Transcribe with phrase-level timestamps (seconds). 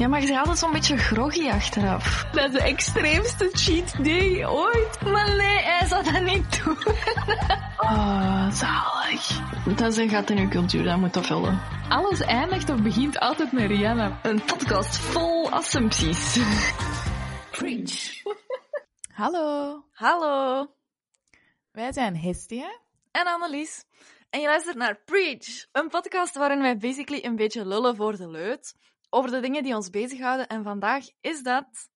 [0.00, 2.24] Ja, maar je bent altijd zo'n beetje groggy achteraf.
[2.32, 5.00] Dat is de extreemste cheat day ooit.
[5.02, 6.76] Maar nee, hij zou dat niet doen.
[7.78, 9.40] Oh, zalig.
[9.76, 11.60] Dat is een gat in uw cultuur, dat moet dat vullen.
[11.88, 14.18] Alles eindigt of begint altijd met Rihanna.
[14.22, 16.38] Een podcast vol assumpties.
[17.50, 18.22] Preach.
[19.12, 20.66] Hallo, Hallo,
[21.72, 22.80] wij zijn Hestia.
[23.10, 23.84] en Annelies.
[24.30, 28.28] En je luistert naar Preach, een podcast waarin wij basically een beetje lullen voor de
[28.28, 28.74] leut
[29.10, 30.46] over de dingen die ons bezighouden.
[30.46, 31.88] En vandaag is dat...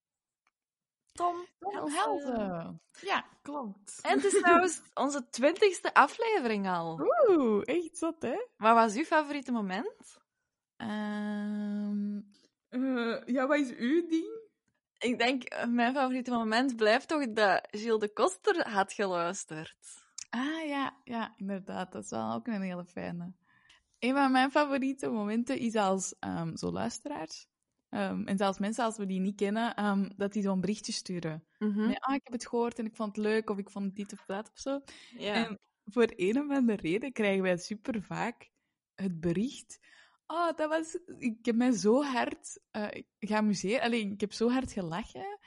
[1.13, 1.99] Tom Helsen.
[1.99, 2.81] Helzen.
[3.01, 3.99] Ja, klopt.
[4.03, 7.01] En het is trouwens onze twintigste aflevering al.
[7.29, 8.47] Oeh, echt zot, hè?
[8.57, 10.19] Wat was uw favoriete moment?
[10.77, 12.21] Ehm,
[12.69, 14.43] eh, ja, wat is uw ding?
[14.99, 20.03] Ik denk, eh, mijn favoriete moment blijft toch dat Gilles de Koster had geluisterd.
[20.31, 21.93] Ah ja, ja, inderdaad.
[21.93, 23.33] Dat is wel ook een hele fijne.
[24.05, 27.47] Een van mijn favoriete momenten is als ehm, zo luisteraars.
[27.89, 31.45] ehm, en zelfs mensen als we die niet kennen, ehm, dat die zo'n berichtje sturen.
[31.59, 31.81] Mhm.
[31.81, 34.25] Ah, ik heb het gehoord en ik vond het leuk, of ik vond dit of
[34.27, 34.81] dat of zo.
[35.33, 38.51] En voor een of andere reden krijgen wij super vaak
[38.95, 39.79] het bericht.
[40.27, 40.99] Oh, dat was.
[41.19, 43.83] Ik heb mij zo hard eh, geamuseerd.
[43.83, 45.39] Alleen, ik heb zo hard gelachen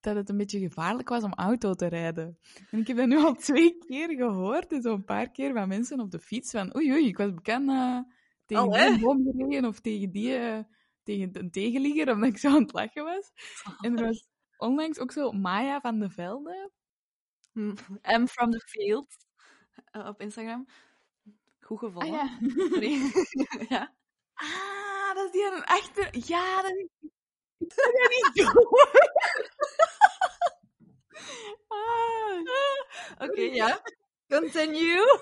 [0.00, 2.38] dat het een beetje gevaarlijk was om auto te rijden.
[2.70, 4.72] En ik heb dat nu al twee keer gehoord.
[4.72, 6.50] En zo'n paar keer van mensen op de fiets.
[6.50, 7.98] Van oei, oei, ik was bekend eh,
[8.46, 10.36] tegen Oh, die boom gereden of tegen die.
[10.36, 10.58] eh,
[11.02, 13.32] tegen een tegenligger, omdat ik zo aan het lachen was.
[13.84, 16.70] En er was onlangs ook zo Maya van de Velde.
[18.02, 19.16] M from the field
[19.90, 20.66] eh, op Instagram.
[21.60, 22.20] Goed gevonden.
[22.20, 22.38] Ah ja.
[23.68, 23.94] Ja.
[24.34, 26.08] Ah, dat is die aan een achter...
[26.26, 26.88] Ja, dat is...
[27.58, 28.62] Ik dat niet doen.
[33.40, 33.80] Ja.
[34.28, 35.20] Continue.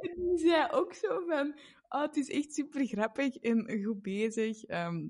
[0.00, 1.58] en die zei ook zo van...
[1.88, 4.64] Oh, het is echt super grappig en goed bezig.
[4.64, 5.06] ehm,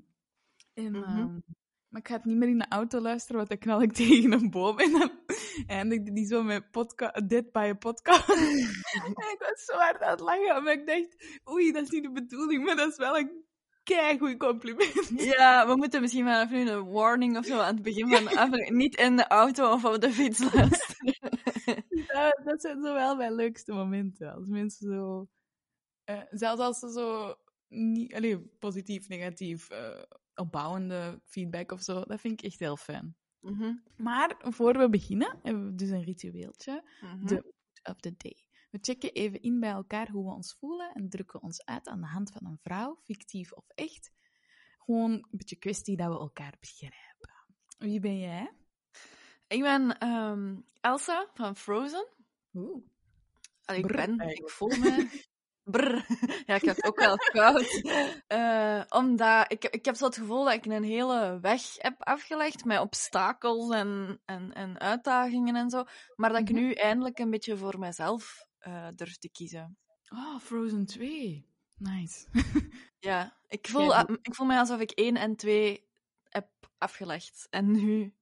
[0.73, 1.03] en, Mhm.
[1.03, 1.39] ehm,
[1.87, 4.31] maar ik ga het niet meer in de auto luisteren, want dan knal ik tegen
[4.31, 4.79] een boom.
[4.79, 5.11] En dan
[5.67, 8.29] eindigde die zo met podca Dead by a podcast.
[8.29, 11.39] en ik was zo hard aan het lachen, maar ik dacht...
[11.49, 13.45] Oei, dat is niet de bedoeling, maar dat is wel een
[13.87, 15.09] keigoed compliment.
[15.35, 18.29] Ja, we moeten misschien wel even een warning of zo aan het begin van de
[18.39, 18.75] aflevering.
[18.77, 21.15] Niet in de auto of op de fiets luisteren.
[22.13, 24.33] Ja, dat zijn zo wel mijn leukste momenten.
[24.33, 25.27] Als mensen zo...
[26.03, 27.35] eh, zelfs als ze zo...
[27.67, 30.01] Niet, allee, positief, negatief, eh,
[30.35, 32.01] opbouwende feedback of zo.
[32.03, 33.15] Dat vind ik echt heel fijn.
[33.39, 36.83] Mhm, Maar voor we beginnen, hebben we dus een ritueeltje.
[37.01, 37.25] mhm.
[37.25, 37.53] De mood
[37.83, 38.35] of the day.
[38.69, 42.01] We checken even in bij elkaar hoe we ons voelen en drukken ons uit aan
[42.01, 44.11] de hand van een vrouw, fictief of echt.
[44.77, 47.31] Gewoon een beetje kwestie dat we elkaar begrijpen.
[47.77, 48.51] Wie ben jij?
[49.47, 52.07] Ik ben ehm, Elsa van Frozen.
[52.53, 52.85] Oeh.
[53.65, 55.07] Allee, ik Brr, ben, ik voel me...
[55.71, 56.05] Brr.
[56.45, 57.81] Ja, ik heb ook wel koud.
[58.27, 62.65] Eh, omdat ik, ik heb zo het gevoel dat ik een hele weg heb afgelegd
[62.65, 65.83] met obstakels en, en, en uitdagingen en zo.
[66.15, 66.59] Maar dat ik Mhm.
[66.59, 69.77] nu eindelijk een beetje voor mezelf eh, durf te kiezen.
[70.09, 71.47] Oh, Frozen 2.
[71.77, 72.27] Nice.
[72.99, 75.87] Ja, ik voel, ik voel me alsof ik 1 en 2
[76.29, 76.47] heb
[76.77, 77.47] afgelegd.
[77.49, 78.13] En nu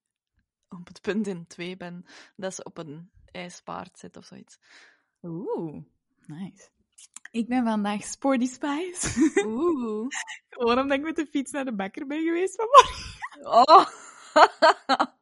[0.69, 4.59] op het punt in 2 ben dat ze op een ijspaard zit of zoiets.
[5.21, 5.83] Oeh,
[6.25, 6.69] nice.
[7.31, 9.31] Ik ben vandaag Sporty Spice.
[9.45, 10.07] Oeh.
[10.49, 13.13] Gewoon omdat ik met de fiets naar de bakker ben geweest vanmorgen.
[13.41, 13.87] Oh.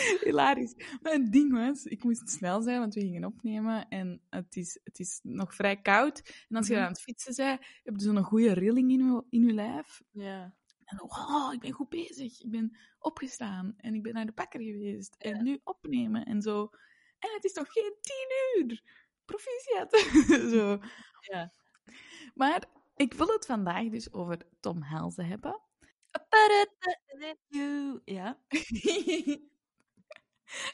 [0.24, 0.74] Hilarisch.
[1.02, 3.88] Maar het ding was, ik moest snel zijn, want we gingen opnemen.
[3.88, 6.44] En het is, het is nog vrij koud.
[6.48, 6.82] En als je Mhm.
[6.82, 10.02] aan het fietsen bent, heb je zo'n goede rilling in je, in je lijf.
[10.10, 10.54] ja.
[10.84, 12.40] En dan, wow, ik ben goed bezig.
[12.42, 15.14] Ik ben opgestaan en ik ben naar de bakker geweest.
[15.18, 16.70] En nu opnemen en zo.
[17.18, 18.82] En het is nog geen tien uur.
[19.24, 19.98] Proficiat.
[20.54, 20.78] zo.
[21.20, 21.52] Ja.
[22.34, 22.64] Maar
[22.96, 25.60] ik wil het vandaag dus over Tom Helzen hebben.
[28.04, 28.38] Ja.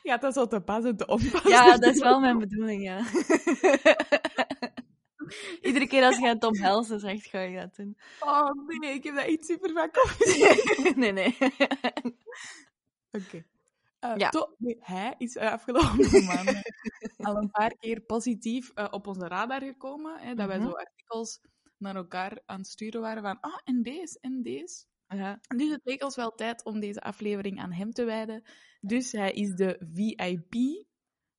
[0.02, 1.42] Gaat dat zo te pas en te onpas?
[1.42, 2.98] ja, dat is wel mijn bedoeling, ja.
[5.62, 7.98] Iedere keer als je Tom Helsen zegt, ga je dat doen.
[8.20, 8.50] Oh
[8.80, 10.96] nee, ik heb dat echt super vaak opgezet.
[10.96, 11.36] nee, nee.
[13.18, 13.44] Oké.
[13.98, 14.28] Eh, Ja.
[14.28, 16.62] To- nee, hij is eh, afgelopen maanden
[17.16, 20.18] al een paar keer positief eh, op onze radar gekomen.
[20.20, 20.66] Hè, dat wij Mhm.
[20.68, 21.40] zo artikels
[21.76, 24.84] naar elkaar aan het sturen waren van ah, en deze, en deze.
[25.08, 25.40] Ja.
[25.56, 28.42] Dus het leek ons wel tijd om deze aflevering aan hem te wijden.
[28.80, 30.86] Dus hij is de VIP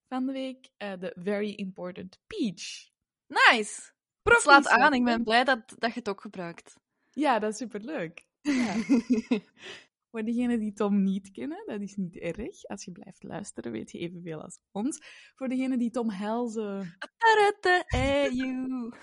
[0.08, 2.90] van de week, eh, de Very Important Peach.
[3.28, 3.92] Nice.
[4.24, 6.76] Slaat Proficiat, aan, ik ben blij dat, dat je het ook gebruikt.
[7.12, 8.28] Ja, dat is superleuk.
[8.42, 8.76] Ja.
[10.12, 12.64] Voor degenen die Tom niet kennen, dat is niet erg.
[12.64, 15.00] Als je blijft luisteren, weet je evenveel als ons.
[15.36, 16.98] Voor degenen die Tom Helzen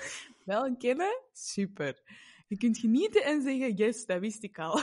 [0.44, 2.02] wel kennen, super.
[2.48, 4.80] Je kunt genieten en zeggen, yes, dat wist ik al.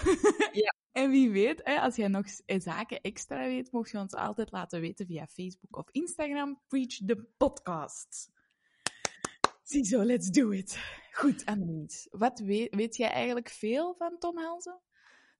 [0.93, 5.05] En wie weet, als jij nog zaken extra weet, mocht je ons altijd laten weten
[5.05, 6.59] via Facebook of Instagram.
[6.67, 8.31] Preach the podcast.
[9.63, 10.77] Ziezo, let's do it.
[11.11, 12.07] Goed, Annelies.
[12.11, 14.79] Wat weet, weet jij eigenlijk veel van Tom Helzen?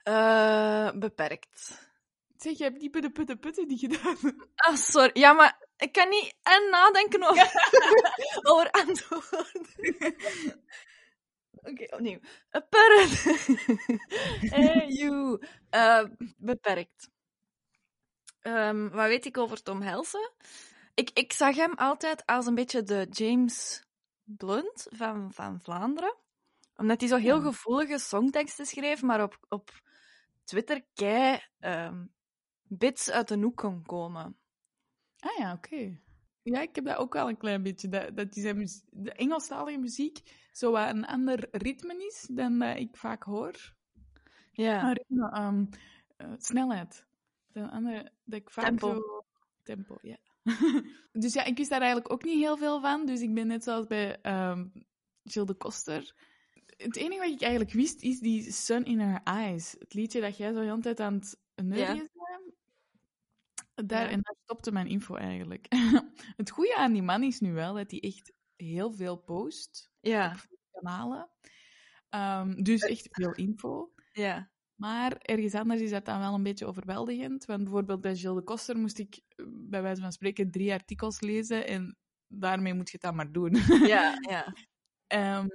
[0.04, 1.88] Uh, beperkt.
[2.38, 4.18] Zeg, je hebt die putte putte putte niet gedaan.
[4.56, 5.12] Ah, sorry.
[5.14, 7.52] Ja, maar ik kan niet en nadenken over,
[8.52, 10.16] over antwoorden.
[11.64, 12.20] Oké, okay, opnieuw.
[14.50, 15.42] Hey, you.
[15.72, 16.06] Uh,
[16.38, 17.10] beperkt.
[18.42, 20.32] Um, wat weet ik over Tom Helsen?
[20.94, 23.84] Ik, ik zag hem altijd als een beetje de James
[24.24, 26.16] Blunt van, van Vlaanderen.
[26.76, 29.72] Omdat hij zo heel gevoelige songteksten schreef, maar op, op
[30.44, 32.14] Twitter kei um,
[32.64, 34.38] bits uit de hoek kon komen.
[35.20, 36.00] Ah ja, oké.
[36.42, 37.90] Ja, ik heb dat ook wel een klein beetje.
[37.90, 40.20] Dat, dat die zijn de Engelstalige muziek
[40.54, 43.74] zo wat een ander ritme is dan dat ik vaak hoor.
[44.52, 44.96] Ja.
[45.48, 45.70] Um,
[46.18, 47.06] uh, snelheid.
[47.52, 48.94] Een andere, dat ik vaak Tempo.
[48.94, 49.26] Zo...
[49.64, 50.18] Tempo, ja.
[51.12, 53.06] dus ja, ik wist daar eigenlijk ook niet heel veel van.
[53.06, 54.72] Dus ik ben net zoals bij um,
[55.24, 56.16] Gilles de Koster.
[56.78, 59.76] Het enige wat ik eigenlijk wist, is die Sun in Her Eyes.
[59.80, 62.40] Het liedje dat jij zo de hele tijd aan het neurien Ja.
[63.86, 64.10] daar, Ja.
[64.10, 65.66] En daar stopte mijn info eigenlijk.
[66.38, 70.32] het goede aan die man is nu wel dat hij echt heel veel post Ja,
[70.50, 71.30] op kanalen.
[72.10, 73.94] Ehm, dus echt veel info.
[74.12, 74.52] ja.
[74.76, 77.46] Maar ergens anders is dat dan wel een beetje overweldigend.
[77.46, 81.20] Want bijvoorbeeld bij Gilles de Koster moest ik eh, bij wijze van spreken drie artikels
[81.22, 81.68] lezen.
[81.68, 81.98] En
[82.28, 83.56] daarmee moet je het dan maar doen.
[83.88, 84.54] Ja, ja.
[85.08, 85.48] Ehm,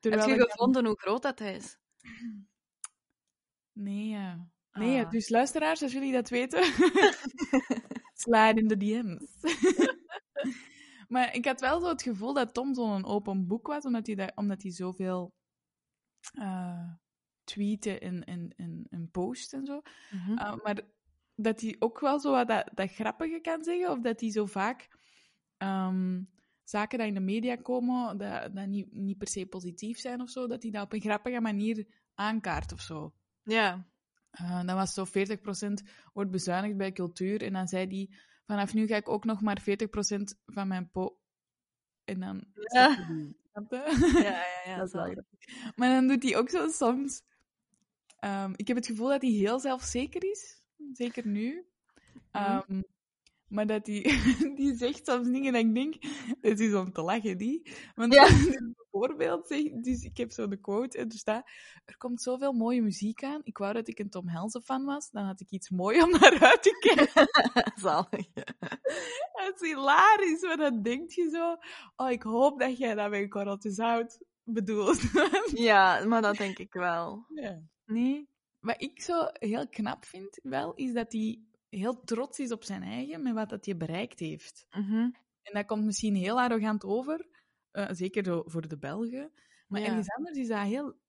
[0.00, 1.78] Heb je dan- gevonden hoe groot dat hij is?
[3.72, 4.48] Nee, ja.
[4.72, 5.02] Nee, ja.
[5.02, 5.10] Ah.
[5.10, 6.62] dus luisteraars, als jullie dat weten,
[8.24, 9.36] slide in de DM's.
[11.12, 14.14] Maar ik had wel zo het gevoel dat Tom zo'n open boek was, omdat hij,
[14.14, 15.34] daar, omdat hij zoveel
[16.32, 16.92] eh
[17.44, 19.80] tweeten en, en, en, en post en zo.
[20.10, 20.32] Mhm.
[20.32, 20.80] Uh, maar
[21.34, 24.46] dat hij ook wel zo wat dat, dat grappige kan zeggen, of dat hij zo
[24.46, 24.88] vaak
[25.56, 26.22] ehm,
[26.64, 30.30] zaken die in de media komen, dat, dat niet, niet per se positief zijn of
[30.30, 33.14] zo, dat hij dat op een grappige manier aankaart of zo.
[33.42, 33.90] Ja.
[34.40, 35.10] Uh, dan was zo 40%
[36.12, 38.16] wordt bezuinigd bij cultuur, en dan zei hij,
[38.52, 39.64] vanaf nu ga ik ook nog maar 40%
[40.46, 41.18] van mijn po...
[42.04, 42.44] En dan...
[42.72, 43.08] Ja.
[43.52, 44.76] Ja, ja, ja.
[44.78, 45.72] Dat is wel grappig.
[45.76, 47.22] Maar dan doet hij ook zo soms.
[48.18, 50.62] ehm, ik heb het gevoel dat hij heel zelfzeker is.
[50.92, 51.66] Zeker nu.
[52.32, 52.44] Mhm.
[52.44, 52.82] Ehm,
[53.52, 54.02] maar dat hij
[54.56, 55.94] die zegt soms dingen dat ik denk,
[56.40, 57.72] het is om te lachen, die.
[57.94, 58.28] Want Ja.
[58.90, 59.48] bijvoorbeeld,
[59.84, 61.50] dus ik heb zo de quote en er staat,
[61.84, 63.40] er komt zoveel mooie muziek aan.
[63.44, 66.10] Ik wou dat ik een Tom Helsen fan was, dan had ik iets moois om
[66.10, 67.28] naar uit te kijken.
[67.84, 68.26] Zalig.
[69.42, 71.56] Het is hilarisch, maar dan denk je zo,
[71.96, 75.00] oh, ik hoop dat jij dat met korreltje zout bedoelt.
[75.54, 77.24] Ja, maar dat denk ik wel.
[77.34, 77.60] ja.
[77.86, 78.28] Nee?
[78.60, 81.40] Wat ik zo heel knap vind, wel, is dat hij
[81.78, 84.66] heel trots is op zijn eigen met wat dat hij bereikt heeft.
[84.70, 85.10] Mhm.
[85.42, 87.26] En dat komt misschien heel arrogant over,
[87.70, 89.32] eh, zeker voor de Belgen.
[89.66, 89.86] Maar Ja.
[89.86, 91.00] ergens anders is dat, heel,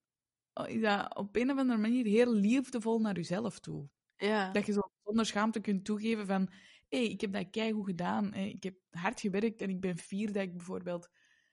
[0.54, 3.90] oh, is dat op een of andere manier heel liefdevol naar jezelf toe.
[4.16, 4.52] Ja.
[4.52, 6.50] Dat je zo zonder schaamte kunt toegeven van
[6.90, 8.34] hé, hey, ik heb dat keigoed gedaan.
[8.34, 11.10] eh, Ik heb hard gewerkt en ik ben fier dat ik bijvoorbeeld...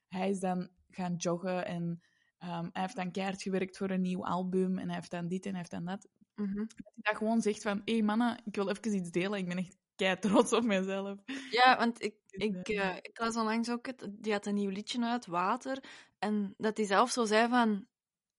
[0.08, 2.00] Hij is dan gaan joggen en
[2.38, 5.44] ehm, hij heeft dan keihard gewerkt voor een nieuw album en hij heeft dan dit
[5.44, 6.08] en hij heeft dan dat.
[6.40, 6.56] Mhm.
[6.58, 9.38] Dat hij dat gewoon zegt van hé hey, mannen, ik wil even iets delen.
[9.38, 11.18] Ik ben echt kei trots op mezelf.
[11.50, 14.70] Ja, want ik, Dus, ik, eh, ik las onlangs ook, het, die had een nieuw
[14.70, 15.84] liedje uit, Water.
[16.18, 17.86] En dat hij zelf zo zei van,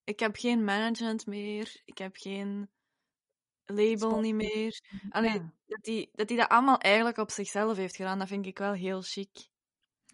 [0.03, 2.69] ik heb geen management meer, ik heb geen
[3.65, 4.81] label niet meer.
[5.09, 5.53] Allee, Ja.
[5.65, 8.73] dat hij dat, hij dat allemaal eigenlijk op zichzelf heeft gedaan, dat vind ik wel
[8.73, 9.49] heel chic.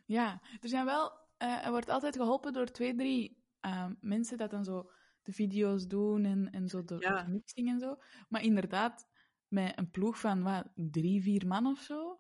[0.06, 1.12] Ja, er zijn wel...
[1.38, 4.91] eh, er wordt altijd geholpen door twee, drie ehm, mensen dat dan zo
[5.27, 7.24] de video's doen en, en zo de, Ja.
[7.24, 7.96] de mixing en zo.
[8.29, 9.07] Maar inderdaad,
[9.48, 12.19] met een ploeg van wat, drie, vier man of zo,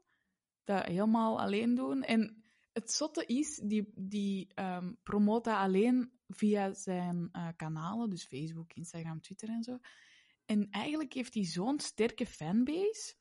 [0.63, 2.03] dat helemaal alleen doen.
[2.03, 4.53] En het zotte is, die, die
[5.03, 9.77] promoot dat alleen via zijn eh, kanalen, dus Facebook, Instagram, Twitter en zo.
[10.45, 13.15] En eigenlijk heeft hij zo'n sterke fanbase.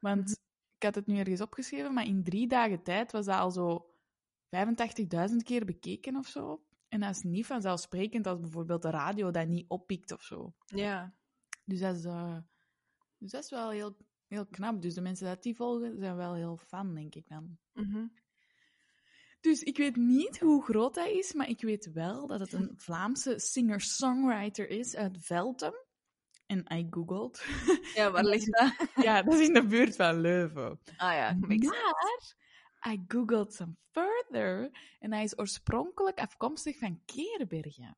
[0.00, 0.30] Want Mhm.
[0.76, 3.94] ik had het nu ergens opgeschreven, maar in drie dagen tijd was dat al zo
[4.48, 6.64] 85.000 keer bekeken of zo.
[6.90, 10.54] En dat is niet vanzelfsprekend als bijvoorbeeld de radio dat niet oppikt of zo.
[10.66, 11.14] Ja.
[11.64, 12.36] Dus dat is, eh,
[13.18, 14.82] dus dat is wel heel, heel knap.
[14.82, 17.58] Dus de mensen dat die volgen, zijn wel heel fan, denk ik dan.
[17.72, 18.06] Mhm.
[19.40, 22.72] Dus ik weet niet hoe groot hij is, maar ik weet wel dat het een
[22.76, 25.74] Vlaamse singer-songwriter is uit Veltem.
[26.46, 27.46] En I googled.
[27.94, 29.04] Ja, waar ligt dat?
[29.04, 30.80] ja, dat is in de buurt van Leuven.
[30.96, 31.36] Ah ja.
[31.40, 31.58] Maar
[32.86, 37.96] I googled some further en hij is oorspronkelijk afkomstig van Keerbergen.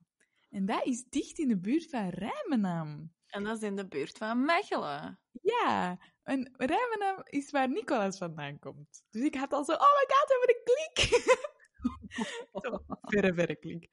[0.51, 3.13] En dat is dicht in de buurt van Rijmenam.
[3.27, 5.21] En dat is in de buurt van Mechelen.
[5.43, 9.05] Ja, en Rijmenam is waar Nicolas vandaan komt.
[9.11, 11.21] Dus ik had al zo, oh my god, we hebben een klik.
[12.63, 13.89] Zo, verre, verre klik.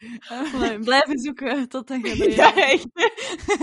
[0.52, 2.88] Blij- Blijven zoeken tot dat je ja, echt.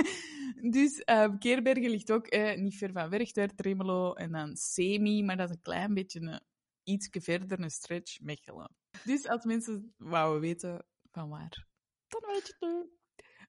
[0.75, 5.37] dus eh Keerbergen ligt ook eh, niet ver van Werchter, Tremelo en dan Semi, maar
[5.37, 6.43] dat is een klein beetje
[6.87, 8.77] iets verder een stretch Mechelen.
[9.05, 11.67] Dus als mensen wouden weten van waar,
[12.07, 12.89] dan weet je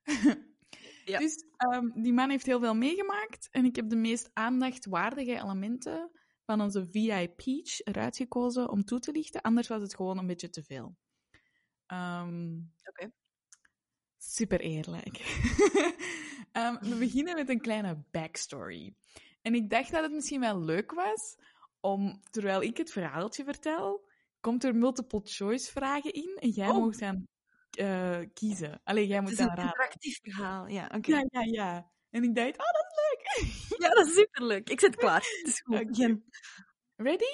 [0.03, 0.45] het.
[1.05, 1.19] Ja.
[1.19, 6.11] Dus ehm, die man heeft heel veel meegemaakt en ik heb de meest aandachtwaardige elementen
[6.45, 9.41] van onze VI Peach eruit gekozen om toe te lichten.
[9.41, 10.97] Anders was het gewoon een beetje te veel.
[11.85, 13.11] Ehm, Oké.
[14.17, 15.17] Super eerlijk.
[16.51, 18.95] Ehm, we beginnen met een kleine backstory.
[19.41, 21.37] En ik dacht dat het misschien wel leuk was
[21.79, 26.77] om, terwijl ik het verhaaltje vertel, komt er multiple choice vragen in en jij Oh.
[26.85, 27.27] mag dan
[27.71, 28.81] eh, kiezen.
[28.83, 29.71] Alleen jij Het moet is dan een raden.
[29.71, 30.89] interactief verhaal, ja.
[30.95, 31.11] Oké.
[31.11, 31.91] Ja, ja, ja.
[32.09, 33.45] En ik dacht, oh, dat is leuk.
[33.81, 34.69] Ja, dat is superleuk.
[34.69, 35.15] Ik zit klaar.
[35.21, 35.87] Het is goed.
[35.87, 36.25] Begin.
[36.95, 37.33] Ready?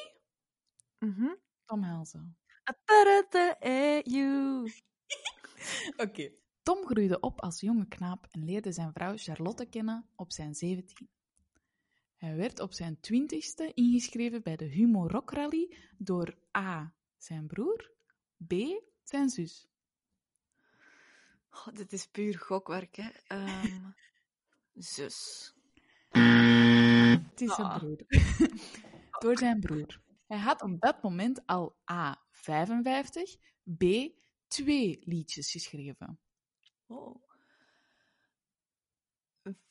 [0.99, 1.35] Mhm.
[1.65, 2.37] Tom Helzen.
[3.59, 4.67] EU.
[6.05, 6.31] Oké.
[6.63, 11.09] Tom groeide op als jonge knaap en leerde zijn vrouw Charlotte kennen op zijn 17.
[12.23, 16.93] Hij werd op zijn twintigste ingeschreven bij de Humo Rock Rally door A.
[17.17, 17.91] zijn broer,
[18.47, 18.53] B.
[19.03, 19.67] zijn zus.
[21.51, 23.09] Oh, dit is puur gokwerk, hè.
[23.27, 23.89] Ehm,
[24.93, 25.53] zus.
[26.09, 27.77] Het is zijn Ah.
[27.77, 28.05] broer.
[29.23, 30.01] door zijn broer.
[30.27, 32.23] Hij had op dat moment al A.
[32.31, 33.35] 55,
[33.77, 33.83] B.
[34.47, 36.19] twee liedjes geschreven.
[36.87, 37.23] Oh.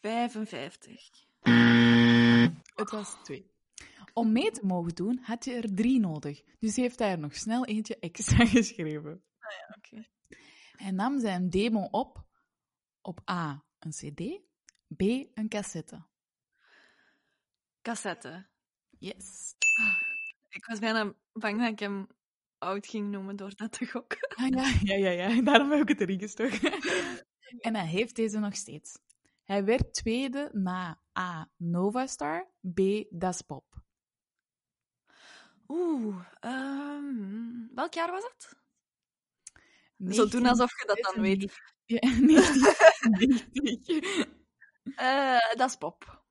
[0.00, 1.10] 55.
[2.82, 3.50] Het was twee.
[4.12, 6.42] Om mee te mogen doen, had je er drie nodig.
[6.58, 9.24] Dus heeft hij er nog snel eentje extra geschreven.
[9.76, 10.06] Oké.
[10.72, 12.24] Hij nam zijn demo op
[13.02, 13.64] op A.
[13.78, 14.40] een cd,
[14.96, 15.00] B.
[15.34, 16.06] een cassette.
[17.82, 18.46] Cassette.
[18.98, 19.54] Yes.
[20.48, 22.06] Ik was bijna bang dat ik hem
[22.58, 24.28] oud ging noemen door dat te gokken.
[24.28, 25.42] Ah, ja, ja, ja, ja.
[25.50, 26.72] Daarom heb ik het erin gestoken.
[27.66, 28.98] en hij heeft deze nog steeds.
[29.44, 31.48] Hij werd tweede na A.
[31.56, 32.80] Nova Star, B.
[33.10, 33.64] Das Pop.
[35.68, 38.56] Oeh, ehm, welk jaar was het?
[40.14, 41.52] Zo doen alsof je dat dan weet.
[41.84, 44.26] Ja, 1990.
[44.96, 46.22] Eh, dat is pop.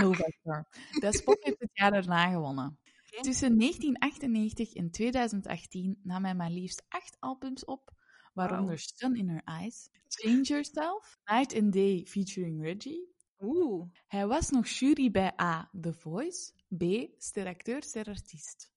[0.00, 0.66] Nova Star.
[1.00, 2.78] Das Pop heeft het jaar daarna gewonnen.
[3.20, 7.90] Tussen 1998 en 2018 nam hij maar liefst acht albums op,
[8.32, 8.92] waaronder Wauw.
[8.94, 13.10] Sun in Her Eyes, Change Yourself, Night and Day featuring Reggie.
[13.40, 13.90] Oeh.
[14.06, 15.70] Hij was nog jury bij A.
[15.80, 16.82] The Voice, B.
[17.18, 18.70] Steracteur, sterartiest.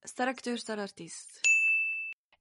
[0.00, 1.40] Steracteur, sterartiest.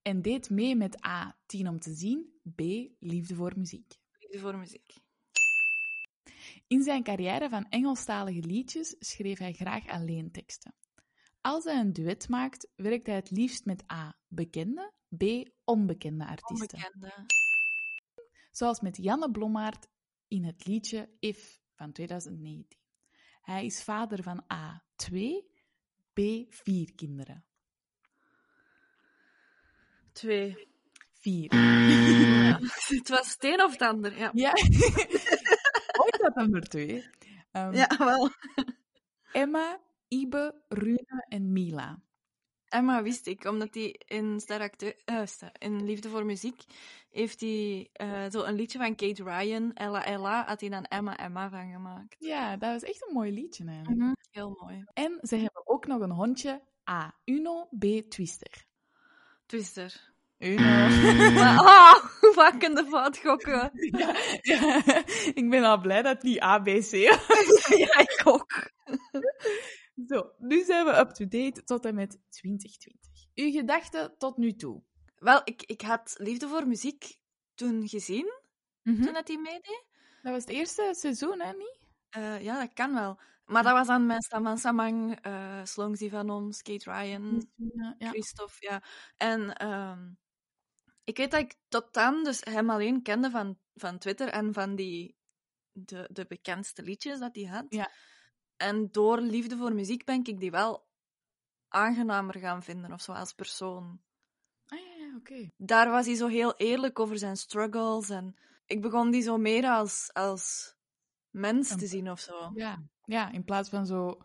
[0.01, 1.37] En deed mee met A.
[1.45, 2.61] 10 om te zien, B.
[2.99, 3.95] Liefde voor muziek.
[4.19, 4.93] Liefde voor muziek.
[6.67, 10.75] In zijn carrière van Engelstalige liedjes schreef hij graag alleen teksten.
[11.41, 14.17] Als hij een duet maakt, werkt hij het liefst met A.
[14.27, 15.23] Bekende, B.
[15.63, 16.83] Onbekende artiesten.
[16.83, 17.25] Onbekende.
[18.51, 19.87] Zoals met Janne Blommaert
[20.27, 22.79] in het liedje If van 2019.
[23.41, 24.83] Hij is vader van A.
[24.95, 25.45] 2,
[26.13, 26.19] B.
[26.49, 27.45] 4 kinderen.
[30.11, 30.67] Twee.
[31.13, 31.49] 4.
[32.41, 32.59] Ja.
[32.59, 34.29] Het was het een of het ander, ja.
[34.33, 34.51] Ja.
[36.01, 37.05] Ooit had hem er twee.
[37.51, 38.29] Ehm, Ja, wel.
[39.31, 42.01] Emma, Ibe, Rune en Mila.
[42.71, 45.23] Emma wist ik, omdat hij in, eh,
[45.59, 46.63] in Liefde voor Muziek
[47.09, 51.17] heeft hij eh, zo een liedje van Kate Ryan, Ella Ella, had hij dan Emma
[51.17, 52.15] Emma van gemaakt.
[52.19, 54.15] Ja, dat was echt een mooi liedje eigenlijk.
[54.31, 54.83] Heel mooi.
[54.93, 56.61] En ze hebben ook nog een hondje.
[56.89, 57.15] A.
[57.25, 57.85] Uno, B.
[58.09, 58.65] Twister.
[59.45, 60.11] Twister.
[60.37, 60.63] Uno.
[61.33, 63.71] Maar, ah, hoe vaak kan de fout gokken?
[63.99, 64.81] ja, ja.
[65.33, 66.91] Ik ben al blij dat het niet A, B, C
[67.85, 68.71] ja, ik ook.
[70.07, 73.09] Zo, nu zijn we up-to-date tot en met 2020.
[73.35, 74.83] Uw gedachten tot nu toe?
[75.15, 77.19] Wel, ik, ik had Liefde voor Muziek
[77.55, 78.33] toen gezien,
[78.83, 79.85] toen dat hij meedeed.
[80.21, 81.79] Dat was het eerste seizoen, hè, niet?
[82.09, 83.19] Eh, ja, dat kan wel.
[83.45, 88.09] Maar dat was dan met Saman Samang, eh Slongzi van ons, Kate Ryan, Ja, ja.
[88.09, 88.83] Christophe, ja.
[89.17, 90.11] En ehm,
[91.03, 94.75] ik weet dat ik tot dan dus hem alleen kende van, van Twitter en van
[94.75, 95.15] die,
[95.71, 97.65] de, de bekendste liedjes dat hij had.
[97.69, 97.91] Ja.
[98.61, 100.87] En door liefde voor muziek ben ik die wel
[101.67, 104.01] aangenamer gaan vinden, of zo, als persoon.
[104.67, 105.51] Ah, ja, ja, oké.
[105.57, 109.65] Daar was hij zo heel eerlijk over zijn struggles en ik begon die zo meer
[109.65, 110.75] als, als
[111.29, 112.51] mens te zien of zo.
[112.53, 112.83] Ja.
[113.03, 114.17] ja, in plaats van zo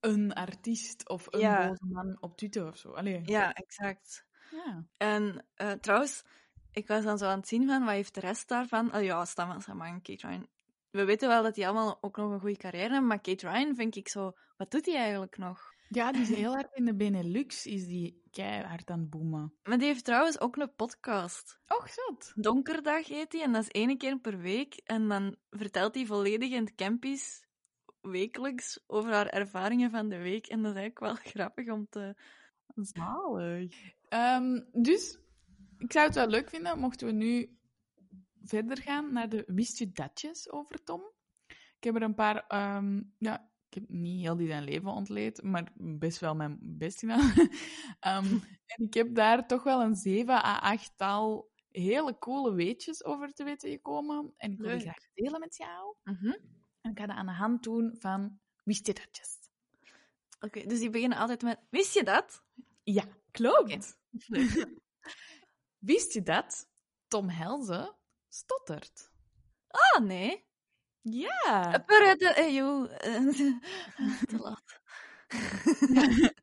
[0.00, 1.66] een artiest of een Ja.
[1.68, 2.92] boze man op Twitter of zo.
[2.92, 3.20] Allee.
[3.24, 4.26] Ja, exact.
[4.50, 4.84] Ja.
[4.96, 6.22] En eh, trouwens,
[6.70, 8.94] ik was dan zo aan het zien van wat heeft de rest daarvan.
[8.94, 10.48] Oh ja, Samang en Ryan.
[10.90, 13.74] We weten wel dat die allemaal ook nog een goede carrière hebben, maar Kate Ryan
[13.74, 14.32] vind ik zo.
[14.56, 15.74] Wat doet hij eigenlijk nog?
[15.88, 19.54] Ja, die is heel hard in de Benelux, is die keihard aan het boomen.
[19.62, 21.58] Maar die heeft trouwens ook een podcast.
[21.66, 22.32] Och, zot.
[22.34, 24.80] Donkerdag heet hij en dat is één keer per week.
[24.84, 27.44] En dan vertelt hij volledig in het campies
[28.00, 30.46] wekelijks over haar ervaringen van de week.
[30.46, 32.14] En dat is eigenlijk wel grappig om te.
[32.74, 33.74] Zalig.
[34.08, 35.18] Ehm, dus,
[35.78, 37.58] ik zou het wel leuk vinden mochten we nu
[38.42, 41.02] verder gaan naar de wist je datjes over Tom.
[41.48, 45.42] Ik heb er een paar, ehm, ja, ik heb niet heel die zijn leven ontleed,
[45.42, 47.32] maar best wel mijn best gedaan.
[48.00, 53.04] Ehm, en ik heb daar toch wel een 7 à 8 tal hele coole weetjes
[53.04, 54.34] over te weten gekomen.
[54.36, 55.96] En ik wil die graag delen met jou.
[56.02, 56.34] Mhm.
[56.80, 59.38] En ik ga dat aan de hand doen van wist je datjes.
[60.40, 62.44] Oké, dus die beginnen altijd met: Wist je dat?
[62.82, 63.98] Ja, klopt.
[65.78, 66.68] Wist je dat
[67.08, 67.96] Tom Helze
[68.30, 69.10] stottert?
[69.68, 70.48] Ah, nee.
[71.00, 71.82] Ja.
[71.86, 72.84] Purre, eh, joh.
[74.26, 74.80] Te laat.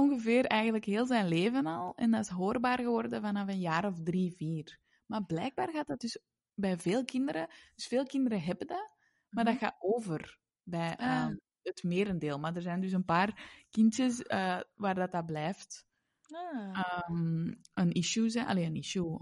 [0.00, 1.94] Ongeveer eigenlijk heel zijn leven al.
[1.94, 4.78] En dat is hoorbaar geworden vanaf een jaar of drie, vier.
[5.06, 6.18] Maar blijkbaar gaat dat dus
[6.54, 7.48] bij veel kinderen...
[7.74, 8.94] Dus veel kinderen hebben dat,
[9.28, 11.06] maar dat gaat over bij Ah.
[11.06, 12.38] ehm, het merendeel.
[12.38, 15.86] Maar er zijn dus een paar kindjes eh, waar dat, dat blijft.
[16.26, 16.78] Ah.
[16.78, 18.46] ehm, een issue zijn.
[18.46, 19.18] Alleen een issue.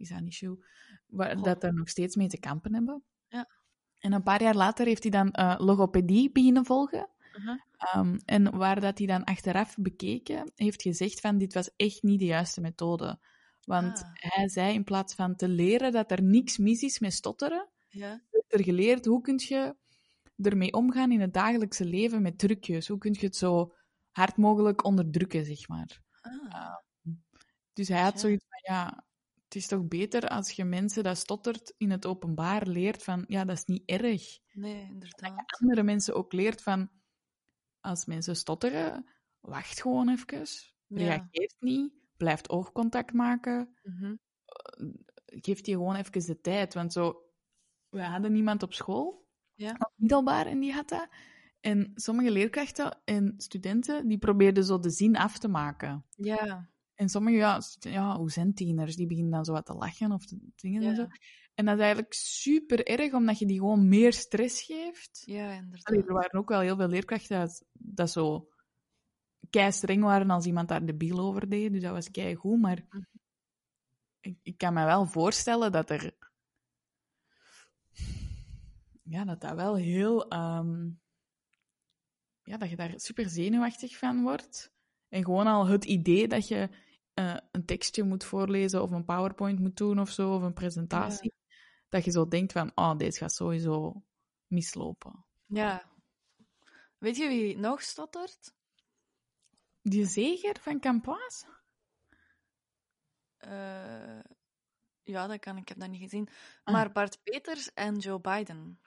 [0.00, 0.64] Is dat een issue?
[1.06, 3.02] Waar, dat er nog steeds mee te kampen hebben.
[3.28, 3.48] Ja.
[3.98, 7.08] En een paar jaar later heeft hij dan eh, logopedie beginnen volgen.
[7.32, 7.60] Uh-huh.
[7.76, 12.18] Ehm, en waar dat hij dan achteraf bekeken, heeft gezegd van dit was echt niet
[12.18, 13.18] de juiste methode.
[13.64, 14.10] Want Ah.
[14.14, 18.20] hij zei in plaats van te leren dat er niks mis is met stotteren, Ja.
[18.30, 19.76] werd er geleerd hoe kun je
[20.36, 22.88] ermee omgaan in het dagelijkse leven met trucjes.
[22.88, 23.74] Hoe kun je het zo
[24.10, 26.00] hard mogelijk onderdrukken, zeg maar.
[26.20, 26.76] Ah.
[27.72, 28.18] Dus hij had Ja.
[28.18, 29.04] zoiets van, ja,
[29.50, 33.44] het is toch beter als je mensen dat stottert in het openbaar leert van, ja,
[33.44, 34.38] dat is niet erg.
[34.52, 35.42] Nee, inderdaad.
[35.60, 36.90] Andere mensen ook leert van,
[37.80, 39.04] als mensen stotteren,
[39.40, 40.46] wacht gewoon even,
[40.86, 40.96] Ja.
[41.06, 44.14] reageert niet, blijft oogcontact maken, Mhm.
[45.24, 46.74] geeft die gewoon even de tijd.
[46.74, 47.22] Want zo,
[47.88, 49.70] we hadden iemand op school, Ja.
[49.78, 51.08] op middelbaar, en die had dat.
[51.60, 56.04] En sommige leerkrachten en studenten, die probeerden zo de zin af te maken.
[56.16, 56.69] Ja.
[57.00, 58.96] En sommige, ja, ja, hoe zijn tieners?
[58.96, 61.06] Die beginnen dan zo wat te lachen of te dingen en zo.
[61.54, 65.22] En dat is eigenlijk super erg, omdat je die gewoon meer stress geeft.
[65.24, 65.84] Ja, inderdaad.
[65.84, 68.48] Allee, er waren ook wel heel veel leerkrachten dat, dat zo
[69.50, 71.72] kei streng waren als iemand daar debiel over deed.
[71.72, 73.02] Dus dat was kei goed, maar Mhm.
[74.20, 76.14] ik, ik kan me wel voorstellen dat er...
[79.02, 80.28] Ja, dat dat wel heel...
[80.28, 80.88] ehm,
[82.42, 84.72] Ja, dat je daar super zenuwachtig van wordt.
[85.08, 86.68] En gewoon al het idee dat je
[87.14, 91.32] eh, een tekstje moet voorlezen of een PowerPoint moet doen of zo, of een presentatie.
[91.88, 94.02] Dat je zo denkt van, oh, deze gaat sowieso
[94.46, 95.24] mislopen.
[95.46, 95.90] Ja.
[96.98, 98.54] Weet je wie nog stottert?
[99.82, 101.46] Die zeger van Campoise?
[103.36, 104.20] Eh,
[105.02, 105.68] ja, dat kan ik.
[105.68, 106.28] Heb dat niet gezien.
[106.64, 106.74] Ah.
[106.74, 108.80] Maar Bart Peters en Joe Biden.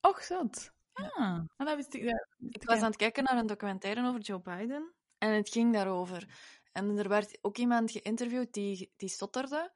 [0.00, 0.72] Och, zot.
[0.92, 2.04] Ah, maar dat wist ik.
[2.04, 4.92] Dat, Ik was aan het kijken naar een documentaire over Joe Biden.
[5.18, 6.28] En het ging daarover.
[6.72, 9.72] En er werd ook iemand geïnterviewd die, die stotterde.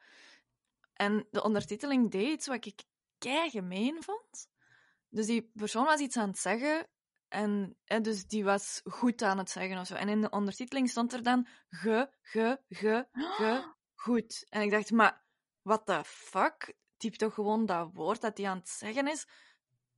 [0.93, 2.83] En de ondertiteling deed iets wat ik
[3.19, 4.49] kei gemeen vond.
[5.09, 6.87] Dus die persoon was iets aan het zeggen.
[7.29, 9.95] En hè, dus die was goed aan het zeggen of zo.
[9.95, 14.47] En in de ondertiteling stond er dan ge, ge, ge, ge, goed.
[14.49, 15.23] En ik dacht, maar
[15.63, 16.75] what the fuck?
[16.97, 19.27] Typ toch gewoon dat woord dat hij aan het zeggen is.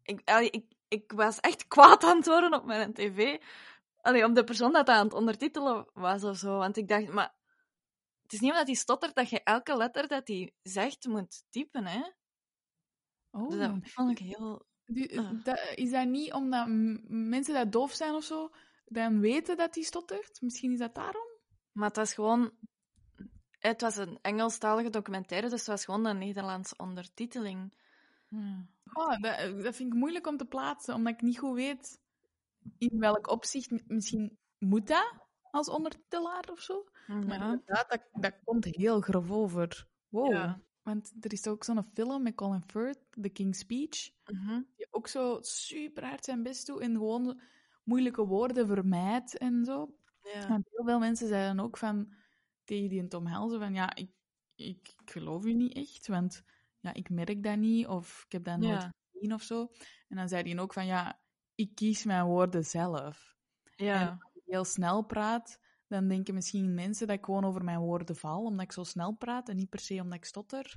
[0.03, 3.41] Ik, ik, ik was echt kwaad aan het worden op mijn tv.
[4.07, 6.59] Allee, op de persoon dat aan het ondertitelen was of zo.
[6.59, 7.35] Want ik dacht, maar
[8.23, 11.87] het is niet omdat hij stottert dat je elke letter dat hij zegt moet typen,
[11.87, 12.03] hè?
[13.31, 14.67] oh, Dus dat vond ik heel...
[15.19, 15.45] ah.
[15.45, 16.67] dat- is dat niet omdat
[17.09, 18.51] mensen dat doof zijn of zo,
[18.85, 20.41] dan weten dat die stottert?
[20.41, 21.27] Misschien is dat daarom?
[21.73, 22.53] Maar het was gewoon...
[23.59, 27.73] Het was een Engelstalige documentaire, dus het was gewoon een Nederlandse ondertiteling.
[28.93, 32.01] Oh, dat, dat vind ik moeilijk om te plaatsen, omdat ik niet goed weet
[32.79, 33.89] in welk opzicht.
[33.89, 35.13] Misschien moet dat
[35.51, 36.85] als ondertitelaar of zo.
[37.07, 39.89] Maar inderdaad, dat, dat komt heel grof over.
[40.09, 40.33] Wow.
[40.33, 40.61] Ja.
[40.83, 44.61] Want er is ook zo'n film met Colin Firth, The King's Speech, Mhm.
[44.77, 47.41] die ook zo super hard zijn best doet en gewoon
[47.85, 49.95] moeilijke woorden vermijdt en zo.
[50.23, 50.49] Ja.
[50.49, 52.15] Want heel veel mensen zeiden ook van
[52.65, 54.11] tegen die Tom Helzen van ja, ik,
[54.55, 56.43] ik, ik geloof u niet echt, want
[56.81, 58.95] ja, ik merk dat niet of ik heb dat nooit Ja.
[59.13, 59.69] gezien of zo.
[60.09, 61.21] En dan zei hij ook van ja,
[61.57, 63.35] ik kies mijn woorden zelf.
[63.77, 64.01] Ja.
[64.01, 67.81] En als hij heel snel praat, dan denken misschien mensen dat ik gewoon over mijn
[67.81, 70.77] woorden val, omdat ik zo snel praat en niet per se omdat ik stotter.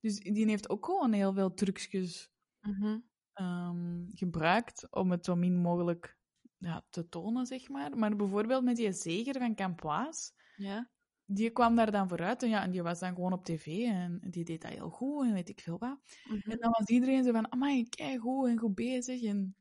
[0.00, 2.30] Dus die heeft ook gewoon heel veel trucjes
[2.60, 2.98] Mhm.
[3.32, 6.18] ehm, gebruikt om het zo min mogelijk
[6.58, 7.96] ja, te tonen, zeg maar.
[7.98, 10.90] Maar bijvoorbeeld met die zeger van Campoise, Ja.
[11.24, 14.20] die kwam daar dan vooruit en, ja, en die was dan gewoon op tv en
[14.30, 15.98] die deed dat heel goed en weet ik veel wat.
[16.24, 16.50] Mhm.
[16.50, 19.22] En dan was iedereen zo van, amai, kijk goed en goed bezig.
[19.22, 19.56] En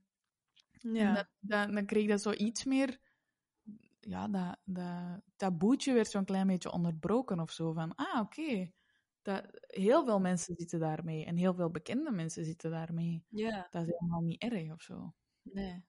[0.79, 1.13] Ja.
[1.13, 2.99] dat, dat- dan kreeg dat zo iets meer...
[3.99, 7.73] Ja, dat, dat taboetje werd zo'n klein beetje onderbroken of zo.
[7.73, 8.71] Van, ah, oké.
[9.21, 11.25] Dat Heel veel mensen zitten daarmee.
[11.25, 13.25] En heel veel bekende mensen zitten daarmee.
[13.29, 13.67] Ja.
[13.69, 15.13] Dat is helemaal niet erg of zo.
[15.41, 15.85] Nee.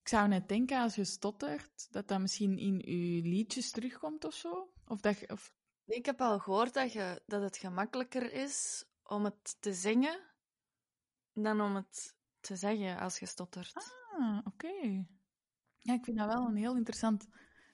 [0.00, 4.34] Ik zou net denken, als je stottert, dat dat misschien in je liedjes terugkomt of
[4.34, 4.72] zo.
[4.86, 5.28] Of dat je...
[5.28, 5.54] Of...
[5.84, 10.20] Ik heb al gehoord dat, je, dat het gemakkelijker is om het te zingen
[11.32, 13.74] dan om het te zeggen als je stottert.
[13.74, 13.84] Ah,
[14.44, 15.04] oké.
[15.80, 17.26] Ja, ik vind dat wel een heel interessant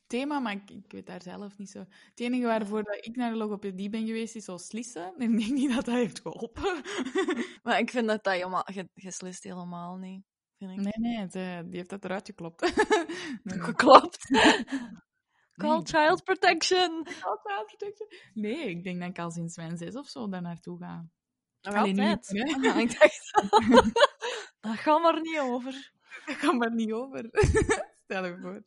[0.06, 1.78] thema, maar ik, ik weet daar zelf niet zo...
[1.78, 5.14] Het enige waarvoor dat ik naar de logopedie ben geweest, is zo slissen.
[5.18, 6.82] En ik denk niet dat dat heeft geholpen.
[7.62, 10.24] Maar ik vind dat dat helemaal, ge- geslist helemaal niet.
[10.58, 10.76] Vind ik.
[10.76, 12.60] Nee, nee, het, eh, die heeft dat eruit geklopt.
[12.76, 12.76] nee,
[13.42, 13.60] nee.
[13.60, 14.26] Geklopt.
[15.60, 17.04] Call Nee, child protection.
[17.04, 18.08] Call child protection.
[18.34, 21.06] Nee, ik denk dat ik al sinds mijn zes of zo daar naartoe ga.
[21.60, 22.28] Nog Allee, niet.
[22.64, 23.30] Ah, ik dacht,
[24.60, 25.92] dat gaat maar niet over.
[26.26, 27.28] Dat gaat maar niet over.
[28.04, 28.64] Stel je voor.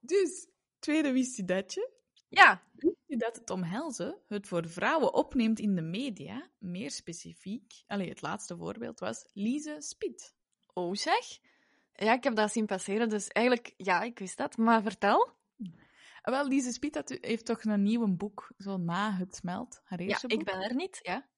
[0.00, 1.90] Dus, tweede wist je datje.
[2.28, 2.62] Ja.
[2.72, 6.50] Wist je dat Tom Helze het voor vrouwen opneemt in de media?
[6.58, 10.34] Meer specifiek, allee, het laatste voorbeeld was Lise Spit.
[10.72, 11.38] Oh zeg.
[11.94, 14.56] Ja, ik heb dat zien passeren, dus eigenlijk, ja, ik wist dat.
[14.56, 15.30] Maar vertel.
[16.22, 20.44] Wel, Lise Spit heeft toch een nieuw boek, zo na Het Smelt, haar Ja, ik
[20.44, 21.28] ben er niet, ja.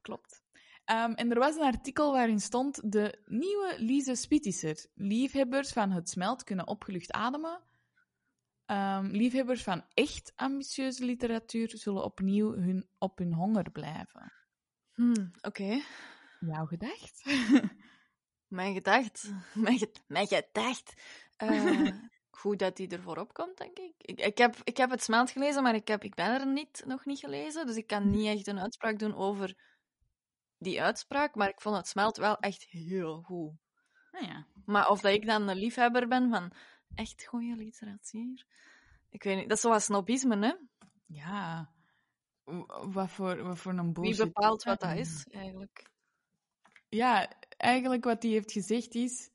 [0.00, 0.45] Klopt.
[0.86, 4.86] Ehm, en er was een artikel waarin stond: De nieuwe Lise Spit is er.
[4.94, 7.60] Liefhebbers van het smelt kunnen opgelucht ademen.
[8.66, 14.32] Ehm, liefhebbers van echt ambitieuze literatuur zullen opnieuw hun, op hun honger blijven.
[14.94, 15.80] Hmm, Oké.
[16.40, 17.22] Jouw gedacht?
[18.48, 19.32] Mijn gedacht.
[19.54, 20.92] Mijn, ge- mijn gedacht.
[21.36, 21.88] Eh,
[22.30, 23.92] goed dat hij ervoor opkomt, denk ik.
[23.98, 26.82] Ik, ik, heb, ik heb het smelt gelezen, maar ik, heb, ik ben er niet,
[26.86, 27.66] nog niet gelezen.
[27.66, 29.54] Dus ik kan niet echt een uitspraak doen over
[30.58, 31.34] die uitspraak.
[31.34, 33.52] Maar ik vond het smelt wel echt heel goed.
[34.12, 34.46] nou ja.
[34.64, 36.52] Maar of dat ik dan een liefhebber ben van
[36.94, 38.46] echt goede literatuur.
[39.10, 40.52] Ik weet niet, dat is zoals snobisme, hè?
[41.06, 41.70] Ja.
[42.90, 44.16] Wat voor, wat voor een Wie bullshit.
[44.24, 45.90] bepaalt wat dat is, eigenlijk?
[46.88, 49.30] Ja, eigenlijk wat hij heeft gezegd is: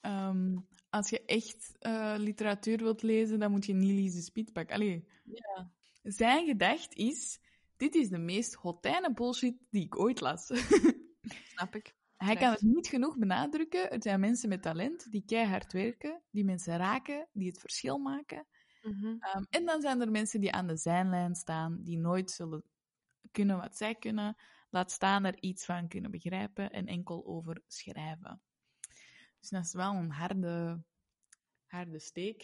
[0.00, 0.56] ehm,
[0.90, 4.74] als je echt eh, literatuur wilt lezen, dan moet je niet Lise Spit pakken.
[4.74, 5.70] Allee, Ja.
[6.02, 7.40] zijn gedacht is:
[7.78, 10.46] dit is de meest hotijne bullshit die ik ooit las.
[11.52, 11.96] Snap ik.
[12.16, 13.90] Hij kan het niet genoeg benadrukken.
[13.90, 18.46] Er zijn mensen met talent die keihard werken, die mensen raken, die het verschil maken.
[18.82, 19.16] Mhm.
[19.18, 22.64] Ehm, en dan zijn er mensen die aan de zijlijn staan, die nooit zullen
[23.32, 24.36] kunnen wat zij kunnen.
[24.70, 28.40] Laat staan er iets van kunnen begrijpen en enkel over schrijven.
[29.40, 30.82] Dus dat is wel een harde,
[31.66, 32.42] harde steek.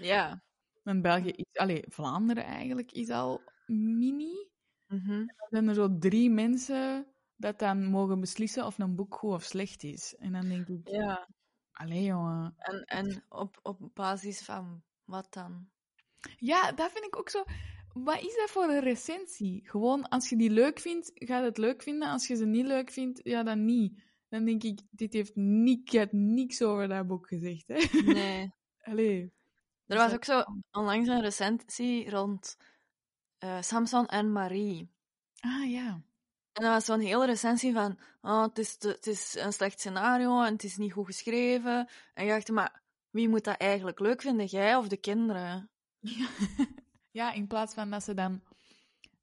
[0.00, 0.42] Ja.
[0.84, 4.48] En België is, allee, Vlaanderen eigenlijk is al mini.
[4.94, 5.26] Mhm.
[5.26, 9.42] Dan zijn er zo drie mensen dat dan mogen beslissen of een boek goed of
[9.42, 10.14] slecht is.
[10.18, 11.28] En dan denk ik, Ja.
[11.72, 12.54] allee jongen.
[12.58, 15.68] En, en op, op basis van wat dan?
[16.36, 17.44] Ja, dat vind ik ook zo.
[17.92, 19.68] Wat is dat voor een recensie?
[19.68, 22.08] Gewoon, als je die leuk vindt, ga je het leuk vinden.
[22.08, 24.02] Als je ze niet leuk vindt, ja, dan niet.
[24.28, 27.68] Dan denk ik, dit heeft niet, niks over dat boek gezegd.
[27.68, 28.02] Hè?
[28.02, 28.52] Nee.
[28.90, 29.32] Allee.
[29.86, 32.56] Er was ook zo onlangs een recensie rond
[33.44, 34.90] eh, Samson en Marie.
[35.40, 35.86] Ah, ja.
[36.52, 39.78] En dat was zo'n hele recensie van, oh, het, is te- het is een slecht
[39.80, 41.88] scenario en het is niet goed geschreven.
[42.14, 45.70] En je dacht, maar wie moet dat eigenlijk leuk vinden, jij of de kinderen?
[45.98, 46.28] Ja.
[47.20, 48.42] ja, in plaats van dat ze dan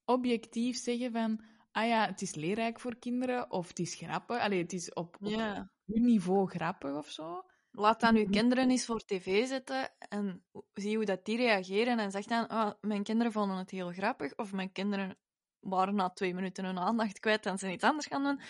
[0.05, 1.41] objectief zeggen van...
[1.71, 4.39] Ah ja, het is leerrijk voor kinderen, of het is grappig.
[4.39, 5.71] Allee, het is op, op Ja.
[5.85, 7.45] hun niveau grappig of zo.
[7.71, 11.99] Laat dan uw kinderen eens voor tv zetten en zie hoe dat die reageren.
[11.99, 14.35] En zeg dan, oh, mijn kinderen vonden het heel grappig.
[14.35, 15.17] Of mijn kinderen
[15.59, 18.41] waren na twee minuten hun aandacht kwijt en zijn iets anders gaan doen.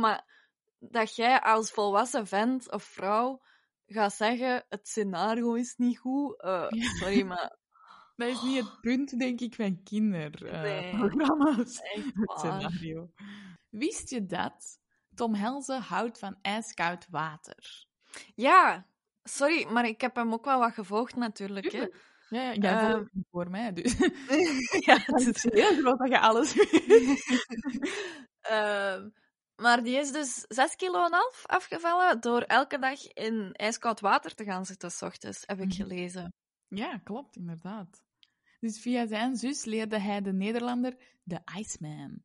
[0.00, 0.24] Maar
[0.78, 3.42] dat jij als volwassen vent of vrouw
[3.86, 6.42] gaat zeggen, het scenario is niet goed.
[6.42, 6.66] eh.
[7.00, 7.56] Sorry, maar
[8.16, 10.82] Dat is niet het punt, denk ik, van kinderprogramma's.
[10.82, 10.96] Nee.
[10.96, 11.80] programma's.
[11.94, 13.10] echt Het scenario.
[13.68, 14.78] Wist je dat
[15.14, 17.86] Tom Helze houdt van ijskoud water?
[18.34, 18.86] Ja,
[19.22, 21.72] sorry, maar ik heb hem ook wel wat gevolgd natuurlijk.
[21.72, 21.78] Hè.
[22.28, 23.92] Ja, ja, jij volgt hem voor mij, dus
[24.86, 26.54] ja, het is heel groot dat je alles.
[28.40, 29.08] Ehm,
[29.56, 34.34] maar die is dus 6 kilo en half afgevallen door elke dag in ijskoud water
[34.34, 35.74] te gaan zitten, s ochtends, heb ik Mhm.
[35.76, 36.32] gelezen.
[36.68, 38.02] Ja, klopt, inderdaad.
[38.60, 42.22] Dus via zijn zus leerde hij de Nederlander de Iceman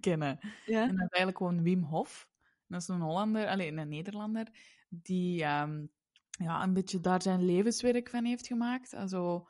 [0.00, 0.38] kennen.
[0.64, 0.80] Ja.
[0.82, 2.28] En dat is eigenlijk gewoon Wim Hof.
[2.70, 4.48] Dat is een Hollander, alleen een Nederlander,
[4.88, 5.86] die ehm,
[6.30, 8.94] ja, een beetje daar zijn levenswerk van heeft gemaakt.
[8.94, 9.48] Also,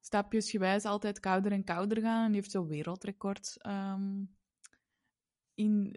[0.00, 2.24] stapjesgewijs altijd kouder en kouder gaan.
[2.24, 4.24] En die heeft zo wereldrecord ehm,
[5.54, 5.94] in,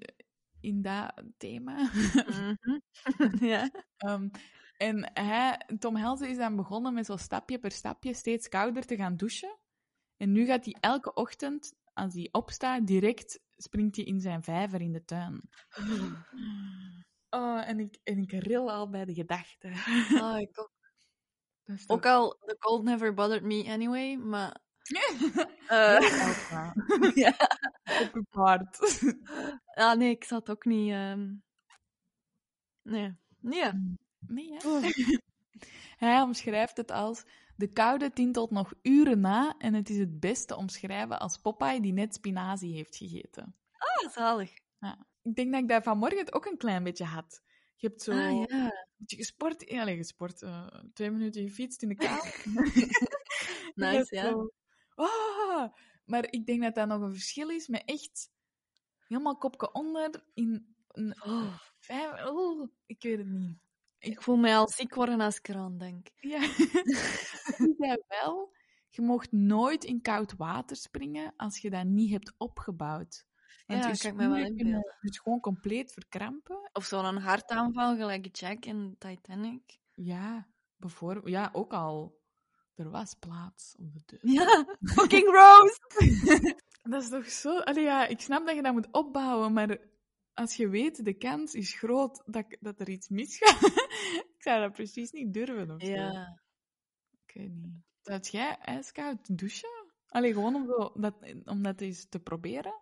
[0.60, 1.90] in dat thema.
[2.28, 2.80] Mhm.
[3.52, 3.72] ja.
[3.98, 4.30] Ehm,
[4.78, 8.96] en hij, Tom Helze is dan begonnen met zo stapje per stapje steeds kouder te
[8.96, 9.58] gaan douchen.
[10.18, 14.82] En nu gaat hij elke ochtend, als hij opstaat, direct springt hij in zijn vijver
[14.82, 15.50] in de tuin.
[17.30, 19.68] Oh, en ik, en ik ril al bij de gedachte.
[20.22, 20.72] Oh, ik ook.
[21.64, 24.60] Dat is toch- ook al, the cold never bothered me anyway, maar...
[24.92, 26.74] Ja, eh, Elsa,
[27.24, 27.36] ja.
[28.02, 28.80] op uw paard.
[29.66, 30.92] Ah, nee, ik zat ook niet...
[30.92, 31.34] ehm,
[32.82, 33.16] Nee.
[33.40, 33.80] Ja.
[34.20, 34.68] Nee, hè?
[34.68, 34.86] Oeh.
[35.98, 37.24] Hij omschrijft het als...
[37.56, 41.82] De koude tintelt nog uren na en het is het best te omschrijven als Popeye
[41.82, 43.56] die net spinazie heeft gegeten.
[43.78, 44.54] Ah, zalig.
[45.24, 47.42] Ik denk dat ik dat vanmorgen ook een klein beetje had.
[47.76, 48.88] Je hebt zo Ah, een ja.
[48.98, 49.70] beetje gesport.
[49.70, 50.42] Ja, nee, gesport.
[50.42, 52.20] eh, twee minuten gefietst in de kou.
[53.76, 54.30] Nice, ja.
[54.30, 54.52] zo,
[54.96, 55.74] ah,
[56.06, 58.30] maar ik denk dat dat nog een verschil is met echt
[59.08, 62.26] helemaal kopje onder in een Oh, vijf...
[62.26, 63.58] Oh, ik weet het niet.
[64.02, 66.08] Ik voel mij al ziek worden als ik eraan denk.
[66.16, 66.42] Ja.
[67.78, 68.54] Zei wel,
[68.90, 73.26] je mocht nooit in koud water springen als je dat niet hebt opgebouwd.
[73.66, 74.96] Want Ja, je kan ik me wel inbeelden.
[75.02, 76.70] Dus gewoon compleet verkrampen.
[76.74, 79.80] Of zo'n hartaanval, gelijk Jack in Titanic.
[79.94, 81.28] Ja, bijvoorbeeld.
[81.28, 82.20] Ja, ook al.
[82.76, 84.34] Er was plaats op de deur.
[84.34, 85.80] Ja, fucking Rose!
[86.82, 87.60] Dat is toch zo...
[87.60, 89.78] Allee, ja, ik snap dat je dat moet opbouwen, maar
[90.34, 93.62] als je weet, de kans is groot dat, dat er iets misgaat.
[94.36, 95.92] ik zou dat precies niet durven of zo.
[95.92, 96.42] Ja.
[97.26, 97.84] Ik weet niet.
[98.02, 99.90] Zou jij ijskoud douchen?
[100.08, 101.16] Allee, gewoon om, zo, dat,
[101.46, 102.74] om dat eens te proberen?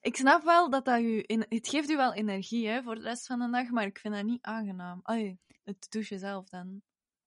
[0.00, 1.22] Ik snap wel dat dat u...
[1.26, 1.46] In...
[1.48, 4.14] Het geeft u wel energie, hè, voor de rest van de dag, maar ik vind
[4.14, 5.00] dat niet aangenaam.
[5.02, 6.82] Allee, het douchen zelf dan.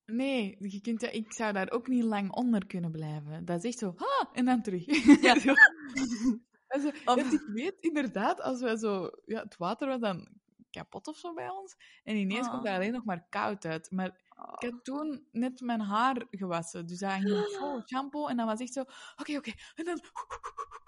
[0.05, 3.45] Nee, je kunt, ik zou daar ook niet lang onder kunnen blijven.
[3.45, 4.85] Dat is echt zo, ha, en dan terug.
[5.21, 5.35] Ja.
[6.67, 6.91] Zo.
[7.05, 9.09] Of- ik weet inderdaad, als we zo...
[9.25, 10.27] Ja, het water was dan
[10.69, 11.75] kapot of zo bij ons.
[12.03, 12.53] En ineens Ah.
[12.53, 13.91] komt er alleen nog maar koud uit.
[13.91, 14.07] Maar
[14.59, 16.85] ik had toen net mijn haar gewassen.
[16.85, 18.27] Dus dat ging vol shampoo.
[18.27, 18.83] En dan was echt zo,
[19.15, 19.51] oké, oké.
[19.75, 19.99] En dan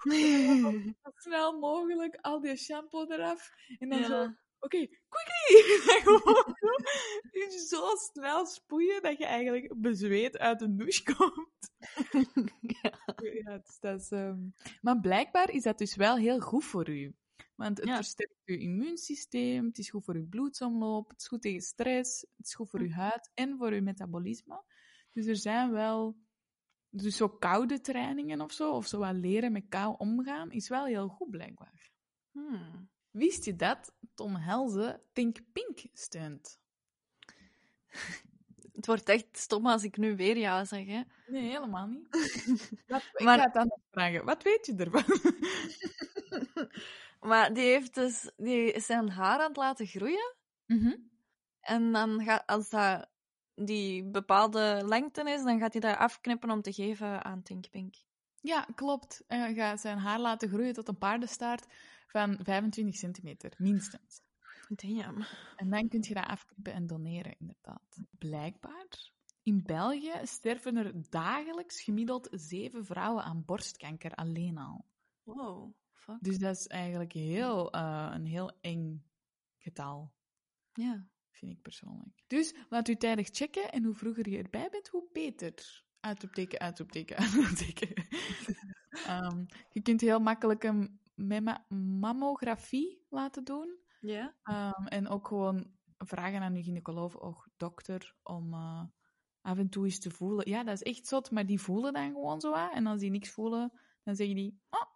[1.02, 3.50] zo snel mogelijk al die shampoo eraf.
[3.78, 4.28] En dan zo,
[4.60, 4.66] Ja.
[4.68, 4.88] oké!
[5.96, 11.72] En gewoon zo, snel spoeien dat je eigenlijk bezweet uit de douche komt.
[13.44, 14.48] Ja, dus dat is, ehm,
[14.80, 17.14] Maar blijkbaar is dat dus wel heel goed voor u.
[17.54, 17.94] Want het Ja.
[17.94, 22.46] versterkt je immuunsysteem, het is goed voor je bloedsomloop, het is goed tegen stress, het
[22.46, 24.64] is goed voor je huid en voor je metabolisme.
[25.12, 26.16] Dus er zijn wel...
[26.92, 30.84] Dus zo koude trainingen of zo, of zo wat leren met kou omgaan, is wel
[30.84, 31.90] heel goed blijkbaar.
[32.30, 32.90] Hmm.
[33.10, 36.58] Wist je dat Tom Helze Think Pink steunt?
[38.74, 41.00] Het wordt echt stom als ik nu weer ja zeg, hè.
[41.26, 42.08] Nee, helemaal niet.
[42.86, 44.24] Wat, ik Maar- ga het anders vragen.
[44.24, 45.04] Wat weet je ervan?
[47.20, 48.30] Maar die heeft dus...
[48.36, 50.34] Die is zijn haar aan het laten groeien.
[50.66, 50.96] Mhm.
[51.60, 52.46] En dan gaat...
[52.46, 53.08] Als dat
[53.54, 57.94] die bepaalde lengte is, dan gaat hij dat afknippen om te geven aan Tink Pink.
[58.40, 59.24] Ja, klopt.
[59.26, 61.66] En hij gaat zijn haar laten groeien tot een paardenstaart
[62.10, 64.20] van 25 centimeter, minstens.
[64.68, 65.24] Damn.
[65.56, 67.98] En dan kun je dat afknippen en doneren, inderdaad.
[68.18, 74.84] Blijkbaar, in België sterven er dagelijks gemiddeld zeven vrouwen aan borstkanker alleen al.
[75.22, 75.72] Wow.
[75.92, 76.16] Fuck.
[76.20, 79.04] Dus dat is eigenlijk heel, eh, een heel eng
[79.58, 80.12] getal,
[80.72, 81.08] Ja.
[81.30, 82.22] vind ik persoonlijk.
[82.26, 85.84] Dus laat u tijdig checken en hoe vroeger je erbij bent, hoe beter.
[86.00, 87.94] Uitroepteken, uitroepteken, uitroepteken.
[88.90, 90.99] Ehm, je kunt heel makkelijk een
[91.68, 93.78] mammografie laten doen.
[94.00, 94.34] Ja?
[94.42, 98.82] Ehm, en ook gewoon vragen aan je gynaecoloog of dokter om eh,
[99.40, 100.50] af en toe eens te voelen.
[100.50, 102.70] Ja, dat is echt zot, maar die voelen dan gewoon zo aan.
[102.70, 103.72] En als die niks voelen,
[104.04, 104.86] dan zeggen die, oh,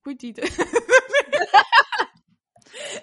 [0.00, 0.42] goed eten.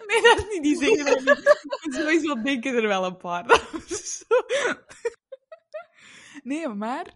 [0.07, 1.93] nee, dat is niet, die zeggen dat niet.
[1.95, 3.45] Sowieso denken er wel een paar.
[6.43, 7.13] Nee, maar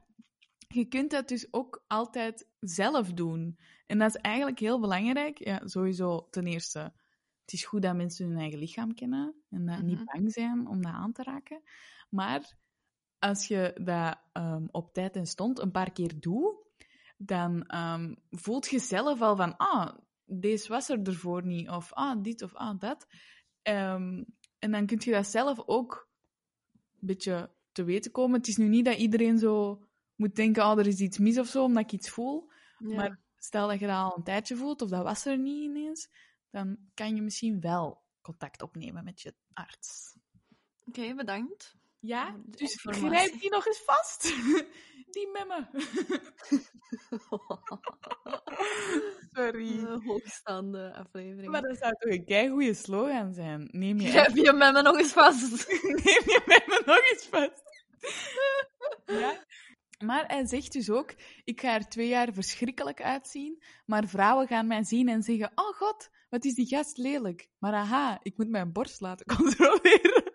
[0.67, 3.59] je kunt dat dus ook altijd zelf doen.
[3.85, 5.37] En dat is eigenlijk heel belangrijk.
[5.37, 6.93] Ja, sowieso ten eerste
[7.45, 10.05] het is goed dat mensen hun eigen lichaam kennen en dat niet Mhm.
[10.05, 11.61] bang zijn om dat aan te raken.
[12.09, 12.57] Maar
[13.19, 16.55] als je dat ehm, op tijd en stond een paar keer doet,
[17.17, 22.21] dan ehm, voelt je zelf al van, ah, deze was er ervoor niet, of ah,
[22.23, 23.07] dit of ah, dat.
[23.61, 24.23] Ehm,
[24.59, 26.09] en dan kun je dat zelf ook
[26.73, 28.37] een beetje te weten komen.
[28.37, 29.83] Het is nu niet dat iedereen zo
[30.15, 32.51] moet denken, oh, er is iets mis of zo, omdat ik iets voel.
[32.77, 32.95] Ja.
[32.95, 36.09] Maar stel dat je dat al een tijdje voelt, of dat was er niet ineens,
[36.49, 40.17] dan kan je misschien wel contact opnemen met je arts.
[40.85, 41.75] Oké, bedankt.
[41.99, 44.23] Ja, dus grijp die nog eens vast.
[45.15, 45.69] Die memmen.
[49.35, 49.77] Sorry.
[49.77, 51.51] Een hoogstaande aflevering.
[51.51, 53.67] Maar dat zou toch een keigoede slogan zijn.
[53.71, 55.67] Neem je, Grijp je met me nog eens vast.
[56.03, 57.63] neem je memmen nog eens vast.
[59.05, 59.44] Ja.
[59.97, 64.67] Maar hij zegt dus ook, ik ga er twee jaar verschrikkelijk uitzien, maar vrouwen gaan
[64.67, 67.49] mij zien en zeggen, oh god, wat is die gast lelijk.
[67.59, 70.33] Maar aha, ik moet mijn borst laten controleren.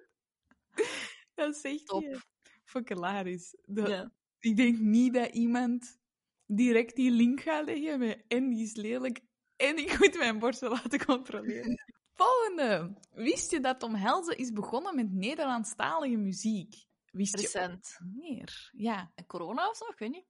[1.34, 2.02] Dat zegt Top.
[2.02, 2.20] hij.
[2.64, 3.54] Vond ik hilarisch.
[3.66, 4.12] Dat- Ja.
[4.40, 5.98] Ik denk niet dat iemand
[6.46, 9.20] direct die link gaat leggen met en die is lelijk
[9.56, 11.80] en ik moet mijn borsten laten controleren.
[12.14, 12.98] Volgende.
[13.10, 16.74] Wist je dat Tom Helze is begonnen met Nederlandstalige muziek?
[17.10, 17.98] Wist je Recent.
[18.14, 18.70] meer?
[18.72, 19.12] Ja.
[19.14, 19.84] En corona of zo?
[19.86, 20.26] Ik weet niet.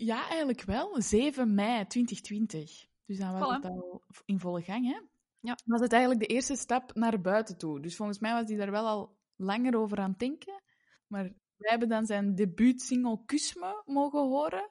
[0.00, 1.02] Ja, eigenlijk wel.
[1.02, 2.86] 7 mei 2020.
[3.06, 3.62] Dus dan was Voilà.
[3.62, 5.00] het al in volle gang, hè?
[5.40, 5.56] Ja.
[5.64, 7.80] Was het eigenlijk de eerste stap naar buiten toe.
[7.80, 10.62] Dus volgens mij was hij daar wel al langer over aan het denken.
[11.06, 11.22] Maar
[11.56, 14.70] wij hebben dan zijn debuutsingle Kus Me mogen horen.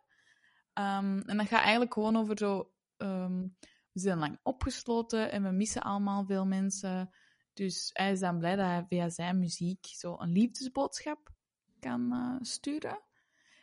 [0.73, 2.71] Ehm, en dat gaat eigenlijk gewoon over zo...
[2.97, 3.41] ehm,
[3.91, 7.10] we zijn lang opgesloten en we missen allemaal veel mensen.
[7.53, 11.34] Dus hij is dan blij dat hij via zijn muziek zo een liefdesboodschap
[11.89, 13.00] kan eh, sturen.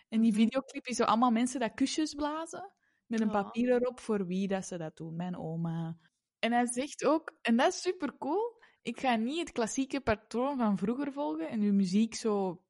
[0.09, 2.73] En die videoclip is zo allemaal mensen dat kusjes blazen.
[3.07, 5.17] Met een papier erop voor wie dat ze dat doen.
[5.17, 5.97] Mijn oma.
[6.39, 8.61] En hij zegt ook, en dat is super cool.
[8.83, 12.63] Ik ga niet het klassieke patroon van vroeger volgen en uw muziek zo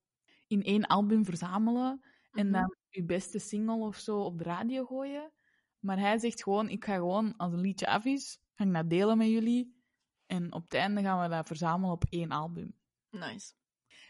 [0.46, 2.00] in één album verzamelen.
[2.32, 2.52] En Mhm.
[2.60, 5.32] dan uw beste single of zo op de radio gooien.
[5.78, 8.90] Maar hij zegt gewoon, ik ga gewoon, als een liedje af is, ga ik dat
[8.90, 9.80] delen met jullie.
[10.26, 12.74] En op het einde gaan we dat verzamelen op één album.
[13.10, 13.52] Nice.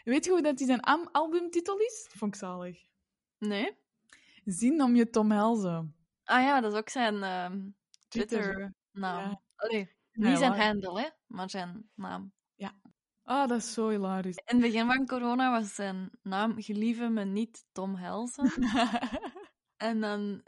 [0.05, 0.81] Weet je hoe dat die zijn
[1.13, 2.09] albumtitel is?
[2.11, 2.87] Vond ik zalig.
[3.39, 3.77] Nee?
[4.45, 5.97] Zin om je Tom Helzen.
[6.25, 7.69] Ah ja, dat is ook zijn ehm,
[8.09, 8.43] Twitter.
[8.43, 9.31] Twitter-naam.
[9.31, 9.41] Ja.
[9.57, 12.33] Allee, Ja, niet zijn handle, hè, maar zijn naam.
[13.25, 14.37] Ah, dat is zo hilarisch.
[14.37, 18.51] In het begin van corona was zijn naam Gelieve me niet Tom Helsen.
[19.77, 20.43] en dan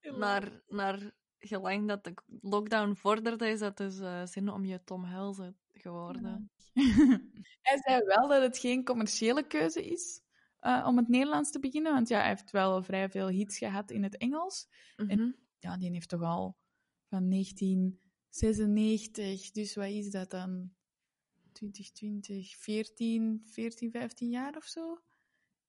[0.00, 5.04] naar, naar gelang dat de lockdown vorderde, is dat dus eh, zin om je Tom
[5.04, 6.50] Helsen geworden.
[7.68, 10.22] hij zei wel dat het geen commerciële keuze is
[10.58, 13.90] eh, om het Nederlands te beginnen, want ja, hij heeft wel vrij veel hits gehad
[13.90, 14.68] in het Engels.
[14.96, 15.30] Mhm.
[15.58, 16.56] Ja, die heeft toch al
[17.08, 20.72] van 1996, dus wat is dat dan?
[21.52, 25.02] 2020, 14, 14, 15 jaar of zo?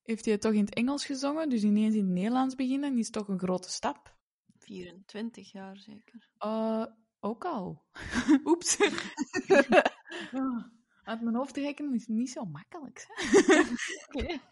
[0.02, 3.10] Heeft hij het toch in het Engels gezongen, dus ineens in het Nederlands beginnen, is
[3.10, 4.16] toch een grote stap.
[4.58, 6.28] 24 jaar zeker.
[6.38, 6.86] Eh,
[7.20, 7.84] ook al.
[8.44, 8.76] Oeps.
[10.32, 10.64] Oh,
[11.04, 13.06] Uit mijn hoofd te rekenen is niet zo makkelijk.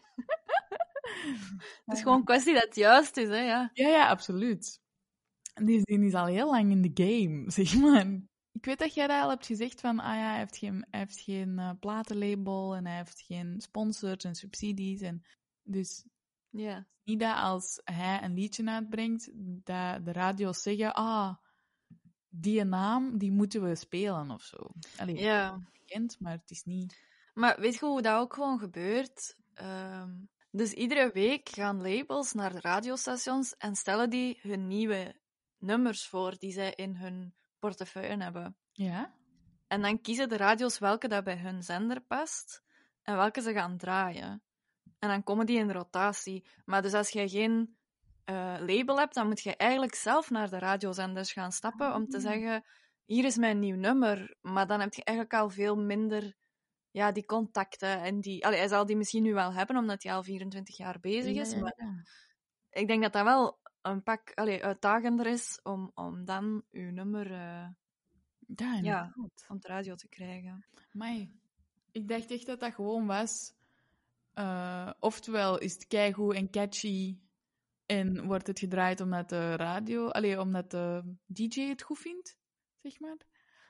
[1.85, 3.71] Het is gewoon een kwestie dat het juist is, hè, ja.
[3.73, 4.81] Ja, ja, absoluut.
[5.55, 8.07] Die, die is al heel lang in de game, zeg maar.
[8.53, 11.01] Ik weet dat jij dat al hebt gezegd van, ah ja, hij heeft geen, hij
[11.01, 15.01] heeft geen eh, platenlabel en hij heeft geen sponsors en subsidies.
[15.01, 15.23] En
[15.63, 16.05] dus
[16.51, 16.87] Ja.
[17.05, 19.31] niet dat als hij een liedje uitbrengt,
[19.65, 21.35] dat de radio's zeggen, ah,
[22.35, 24.57] die naam, die moeten we spelen of zo.
[24.97, 25.59] Allee, ja.
[25.73, 27.11] bekend, maar het is niet...
[27.35, 29.37] Maar weet je hoe dat ook gewoon gebeurt?
[29.55, 30.11] Ehm,
[30.51, 35.15] dus iedere week gaan labels naar de radiostations en stellen die hun nieuwe
[35.59, 38.57] nummers voor die zij in hun portefeuille hebben.
[38.73, 39.15] Ja?
[39.67, 42.63] En dan kiezen de radio's welke dat bij hun zender past
[43.03, 44.43] en welke ze gaan draaien.
[44.99, 46.45] En dan komen die in rotatie.
[46.65, 47.77] Maar dus als je geen
[48.25, 52.17] eh, label hebt, dan moet je eigenlijk zelf naar de radiozenders gaan stappen om te
[52.17, 52.23] Ah.
[52.23, 52.65] zeggen:
[53.05, 54.37] hier is mijn nieuw nummer.
[54.41, 56.35] Maar dan heb je eigenlijk al veel minder
[56.91, 58.03] ja, die contacten.
[58.03, 61.01] En die, allee, hij zal die misschien nu wel hebben, omdat hij al 24 jaar
[61.01, 61.51] bezig is.
[61.51, 62.05] Ja, ja, Maar
[62.71, 67.33] ik denk dat dat wel een pak allee, uitdagender is om, om dan uw nummer
[67.33, 67.67] eh,
[68.85, 69.13] Ja,
[69.61, 70.67] de radio te krijgen.
[70.95, 71.41] Amai.
[71.91, 73.53] Ik dacht echt dat dat gewoon was.
[74.35, 77.19] eh, oftewel is het keigoed en catchy
[77.99, 82.37] en wordt het gedraaid omdat de radio, allee, omdat de DJ het goed vindt,
[82.81, 83.17] zeg maar.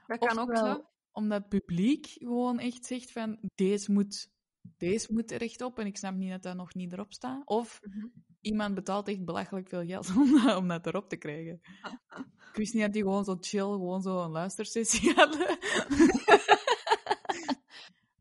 [0.07, 0.85] Dat kan ook zo.
[1.13, 4.29] Omdat het publiek gewoon echt zegt van deze moet,
[4.77, 7.47] deze moet er echt op en ik snap niet dat dat nog niet erop staat.
[7.47, 8.07] Of Mhm.
[8.41, 11.61] iemand betaalt echt belachelijk veel geld om dat, om dat erop te krijgen.
[12.53, 15.59] Ik wist niet dat die gewoon zo chill, gewoon zo een luistersessie hadden.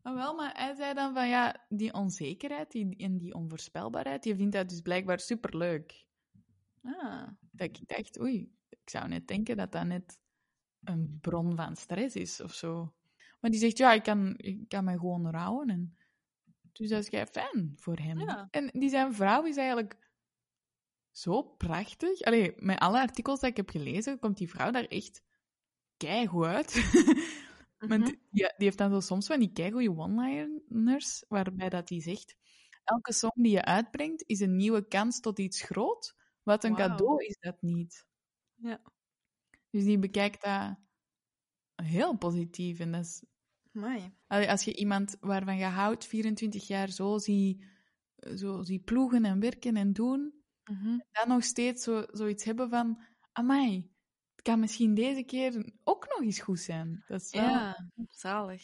[0.02, 4.34] maar wel, maar hij zei dan van ja, die onzekerheid die, en die onvoorspelbaarheid, die
[4.34, 6.06] vindt hij dus blijkbaar superleuk.
[6.82, 10.18] Ah, Dat ik dacht, oei, ik zou net denken dat dat net
[10.84, 12.94] een bron van stress is of zo.
[13.40, 15.68] Maar die zegt, ja, ik kan, ik kan me gewoon rouwen.
[15.68, 15.96] En...
[16.72, 18.18] Dus dat is kei fijn voor hem.
[18.20, 18.48] Ja.
[18.50, 20.10] En die zijn vrouw is eigenlijk
[21.10, 22.20] zo prachtig.
[22.20, 25.22] Allee, met alle artikels dat ik heb gelezen, komt die vrouw daar echt
[25.96, 26.74] keigoed uit.
[27.88, 28.04] Want Mhm.
[28.04, 32.36] die, die heeft dan zo soms van die keigoeie one-liners, waarbij dat die zegt...
[32.84, 36.14] Elke song die je uitbrengt, is een nieuwe kans tot iets groot.
[36.42, 38.06] Wat een cadeau is dat niet.
[38.54, 38.82] Ja.
[39.70, 40.76] Dus die bekijkt dat
[41.74, 42.78] heel positief.
[42.78, 43.24] En dat is
[43.74, 44.14] Amai.
[44.26, 47.64] Als je iemand waarvan je houdt 24 jaar zo zie,
[48.36, 50.98] zo zie ploegen en werken en doen, Mhm.
[51.10, 53.02] dan nog steeds zo, zoiets hebben van,
[53.32, 53.91] amai,
[54.42, 57.04] het kan misschien deze keer ook nog eens goed zijn.
[57.06, 57.90] Dat is wel, ja.
[57.94, 58.62] Ja, zalig.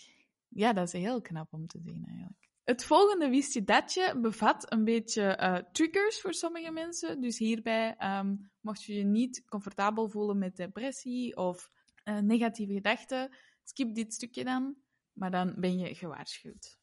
[0.49, 2.49] dat is heel knap om te zien eigenlijk.
[2.65, 7.21] Het volgende wist je datje bevat een beetje eh, triggers voor sommige mensen.
[7.21, 11.71] Dus hierbij, ehm, mocht je je niet comfortabel voelen met depressie of
[12.05, 14.77] eh, negatieve gedachten, skip dit stukje dan,
[15.13, 16.79] maar dan ben je gewaarschuwd.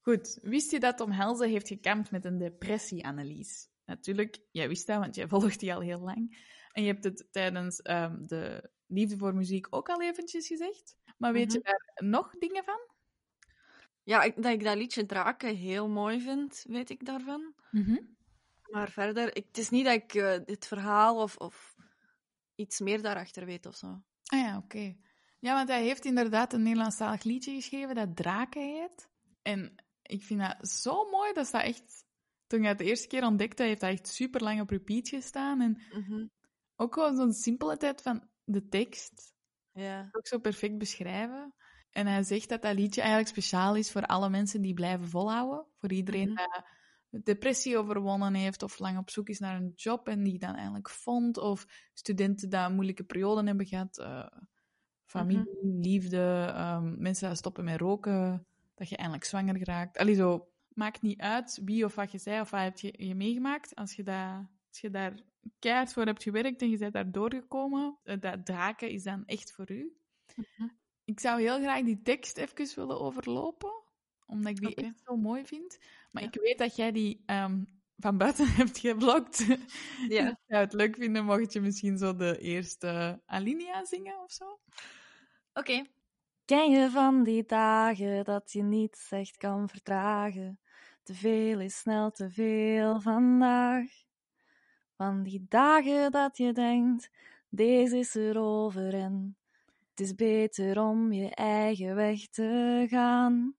[0.00, 3.66] Goed, wist je dat Tom Helze heeft gekampt met een depressie-analyse?
[3.94, 6.50] Natuurlijk, jij wist dat, want jij volgt die al heel lang.
[6.72, 10.96] En je hebt het tijdens ehm, de Liefde voor Muziek ook al eventjes gezegd.
[11.18, 11.66] Maar weet je Mhm.
[11.68, 12.80] daar nog dingen van?
[14.02, 17.54] Ja, ik, dat ik dat liedje Draken heel mooi vind, weet ik daarvan.
[18.70, 21.74] Maar verder, ik, het is niet dat ik eh, het verhaal of, of
[22.54, 23.86] iets meer daarachter weet of zo.
[24.24, 24.96] Ah ja, oké.
[25.38, 29.08] Ja, want hij heeft inderdaad een Nederlandstalig liedje geschreven dat Draken heet.
[29.42, 31.32] En ik vind dat zo mooi.
[31.32, 32.04] Dat staat echt...
[32.52, 35.60] Toen ik het de eerste keer ontdekte, heeft dat echt super lang op repeat gestaan.
[35.60, 36.26] En Mhm.
[36.76, 39.34] ook gewoon zo'n simpele tijd van de tekst.
[39.72, 40.08] Ja.
[40.12, 41.54] Ook zo perfect beschrijven.
[41.90, 45.66] En hij zegt dat dat liedje eigenlijk speciaal is voor alle mensen die blijven volhouden.
[45.78, 46.42] Voor iedereen Mhm.
[47.10, 50.54] dat depressie overwonnen heeft of lang op zoek is naar een job en die dan
[50.54, 51.38] eindelijk vond.
[51.38, 53.98] Of studenten die moeilijke perioden hebben gehad.
[53.98, 54.26] eh,
[55.04, 58.46] familie, liefde, ehm, mensen die stoppen met roken.
[58.74, 59.98] Dat je eindelijk zwanger geraakt.
[59.98, 63.14] Allee, zo, maakt niet uit wie of wat je zei of wat heb je, je
[63.14, 63.74] meegemaakt.
[63.74, 65.14] Als je, dat, als je daar
[65.58, 69.52] keihard voor hebt gewerkt en je bent daar doorgekomen, eh, dat draken is dan echt
[69.52, 69.96] voor u.
[70.36, 70.68] Mhm.
[71.04, 73.72] Ik zou heel graag die tekst even willen overlopen,
[74.26, 75.78] omdat ik die echt zo mooi vind.
[76.10, 76.28] Maar Ja.
[76.28, 77.64] ik weet dat jij die ehm,
[77.96, 79.46] van buiten hebt geblokt.
[80.08, 80.28] Ja.
[80.30, 84.58] Ik zou het leuk vinden mocht je misschien zo de eerste alinea zingen of zo.
[85.52, 85.84] Oké.
[86.44, 90.60] Ken je van die dagen dat je niet echt kan verdragen?
[91.02, 93.90] Te veel is snel te veel vandaag.
[94.96, 97.10] Van die dagen dat je denkt,
[97.48, 99.36] deze is er over en
[99.90, 103.56] het is beter om je eigen weg te gaan.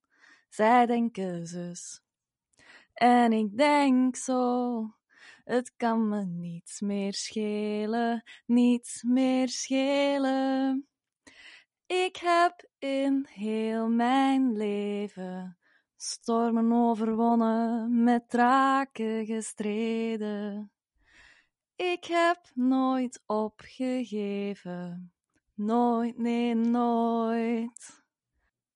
[0.49, 2.01] Zij denken zus.
[2.93, 4.95] En ik denk zo,
[5.43, 10.87] het kan me niets meer schelen, niets meer schelen.
[11.85, 15.57] Ik heb in heel mijn leven
[16.03, 20.71] stormen overwonnen, met draken gestreden.
[21.75, 25.13] Ik heb nooit opgegeven,
[25.53, 28.03] nooit, nee, nooit.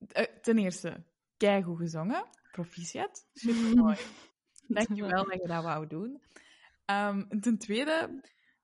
[0.08, 1.04] Eh, ten eerste,
[1.38, 2.26] keigoed gezongen.
[2.52, 3.28] Proficiat.
[3.34, 3.98] Super mooi.
[4.68, 6.22] Dankjewel dat je dat wou doen.
[6.86, 8.22] Ehm, ten tweede,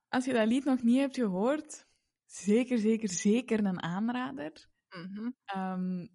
[0.09, 1.87] als je dat lied nog niet hebt gehoord,
[2.25, 4.67] zeker, zeker, zeker een aanrader.
[4.89, 5.29] Mhm.
[5.45, 6.07] Ehm,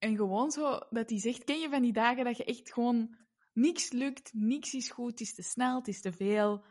[0.00, 3.16] en gewoon zo dat hij zegt, ken je van die dagen dat je echt gewoon
[3.52, 6.64] niks lukt, niks is goed, het is te snel, het is te veel.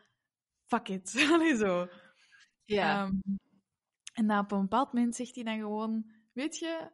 [0.65, 1.13] Fuck it.
[1.33, 1.87] Allee, zo.
[2.65, 3.05] Ja.
[3.05, 3.19] Ehm,
[4.13, 6.91] en dan op een bepaald moment zegt hij dan gewoon, weet je,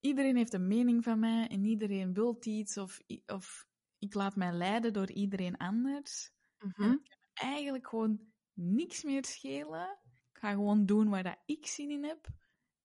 [0.00, 3.66] iedereen heeft een mening van mij en iedereen wil iets of, of
[3.98, 6.30] ik laat mij leiden door iedereen anders.
[6.58, 6.96] Mhm.
[7.34, 8.20] Eigenlijk gewoon
[8.52, 9.98] niks meer schelen.
[10.32, 12.28] Ik ga gewoon doen waar dat ik zin in heb.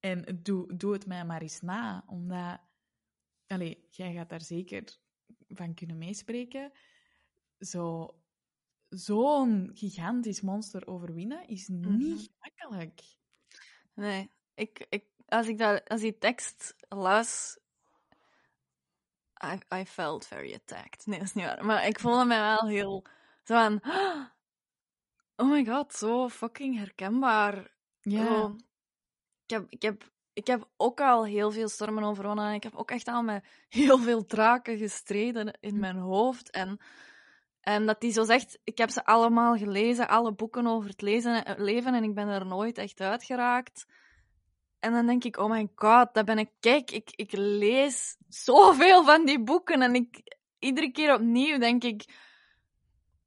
[0.02, 2.60] En doe, doe het mij maar eens na, omdat...
[3.47, 4.97] Allee, jij gaat daar zeker
[5.47, 6.72] van kunnen meespreken.
[7.60, 8.16] Zo,
[8.89, 13.02] zo'n gigantisch monster overwinnen is niet gemakkelijk.
[13.93, 17.60] Nee, ik, ik, als ik dat, als die tekst las,
[19.45, 21.06] I, I felt very attacked.
[21.06, 21.66] Nee, dat is niet waar.
[21.66, 23.06] Maar ik voelde mij wel heel
[23.43, 23.80] zo aan,
[25.41, 27.76] oh my god, zo fucking herkenbaar.
[28.02, 28.56] Ja,
[29.52, 32.47] heb, ik, heb, ik heb ook al heel veel stormen overwonnen.
[32.47, 36.49] en Ik heb ook echt al met heel veel draken gestreden in mijn hoofd.
[36.49, 36.80] En,
[37.62, 41.45] en dat die zo zegt, ik heb ze allemaal gelezen, alle boeken over het lezen,
[41.45, 43.86] het leven, en ik ben er nooit echt uitgeraakt.
[44.80, 46.49] En dan denk ik, oh my god, dat ben ik.
[46.60, 49.82] Kijk, ik, ik lees zoveel van die boeken.
[49.82, 52.06] En ik, iedere keer opnieuw denk ik,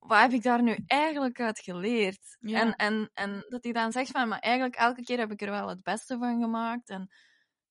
[0.07, 2.37] wat heb ik daar nu eigenlijk uit geleerd?
[2.41, 2.61] Ja.
[2.61, 5.51] En, en, en dat hij dan zegt van, maar eigenlijk elke keer heb ik er
[5.51, 6.89] wel het beste van gemaakt.
[6.89, 7.03] En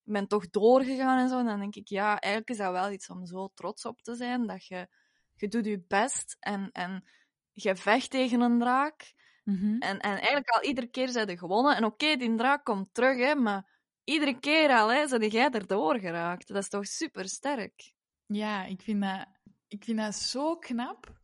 [0.04, 1.40] ik ben toch doorgegaan en zo.
[1.40, 4.16] En dan denk ik, ja, eigenlijk is dat wel iets om zo trots op te
[4.16, 4.48] zijn.
[4.48, 4.88] Dat je,
[5.36, 6.38] je doet je best.
[6.40, 7.04] En, en
[7.52, 9.14] je vecht tegen een draak.
[9.44, 9.78] Mhm.
[9.80, 11.76] En, en eigenlijk al iedere keer zijn ze gewonnen.
[11.76, 16.00] En oké, die draak komt terug, hè, maar iedere keer al hè, zijn jij erdoor
[16.00, 16.48] geraakt.
[16.48, 17.94] Dat is toch super sterk.
[18.26, 19.28] Ja, ik vind dat,
[19.68, 21.22] ik vind dat zo knap.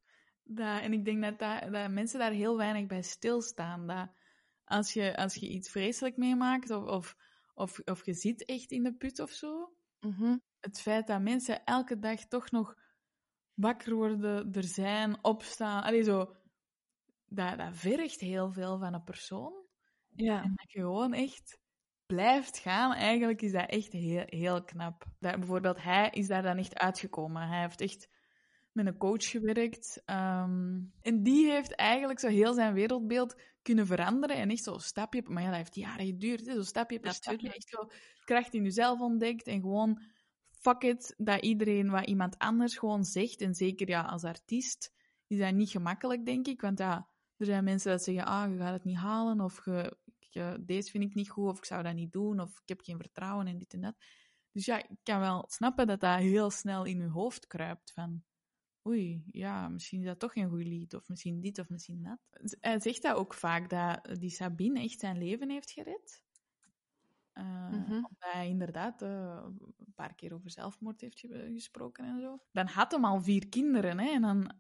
[0.52, 3.88] Dat, en ik denk dat, dat, dat mensen daar heel weinig bij stilstaan.
[3.88, 4.10] Dat
[4.64, 7.16] als je, als je iets vreselijk meemaakt of, of,
[7.54, 10.38] of, of je zit echt in de put of zo, Mhm.
[10.60, 12.76] het feit dat mensen elke dag toch nog
[13.54, 16.36] wakker worden, er zijn, opstaan, allee, zo,
[17.26, 19.54] dat, dat vergt heel veel van een persoon.
[20.16, 20.44] Ja.
[20.44, 21.60] En dat je gewoon echt
[22.06, 25.06] blijft gaan, eigenlijk is dat echt heel, heel knap.
[25.20, 27.48] Dat, bijvoorbeeld, hij is daar dan echt uitgekomen.
[27.48, 28.10] Hij heeft echt
[28.84, 30.02] met een coach gewerkt.
[30.06, 34.36] ehm, en die heeft eigenlijk zo heel zijn wereldbeeld kunnen veranderen.
[34.38, 35.22] En echt zo stapje...
[35.26, 36.46] Maar ja, dat heeft jaren geduurd.
[36.46, 37.54] Hè, zo stapje per stapje.
[37.54, 37.90] Echt zo
[38.26, 39.48] kracht in jezelf ontdekt.
[39.48, 40.02] En gewoon,
[40.50, 43.42] fuck it, dat iedereen wat iemand anders gewoon zegt.
[43.42, 44.92] En zeker ja, als artiest
[45.28, 46.62] is dat niet gemakkelijk, denk ik.
[46.62, 47.08] Want ja,
[47.38, 49.42] er zijn mensen dat zeggen, ah, je gaat het niet halen.
[49.42, 51.50] Of je, je- deze vind ik niet goed.
[51.50, 52.40] Of ik zou dat niet doen.
[52.40, 53.96] Of ik heb geen vertrouwen en dit en dat.
[54.52, 57.92] Dus ja, ik kan wel snappen dat dat heel snel in je hoofd kruipt.
[57.92, 58.24] Van,
[58.88, 60.94] oei, ja, misschien is dat toch geen goed lied.
[60.96, 62.20] Of misschien dit of misschien dat.
[62.60, 66.24] Hij zegt dat ook vaak, dat die Sabine echt zijn leven heeft gered.
[67.34, 67.92] Eh, Mhm.
[67.94, 69.46] Omdat hij inderdaad eh,
[69.78, 72.44] een paar keer over zelfmoord heeft ge- gesproken en zo.
[72.52, 74.00] Dan had hem al vier kinderen.
[74.00, 74.52] Hè, en dan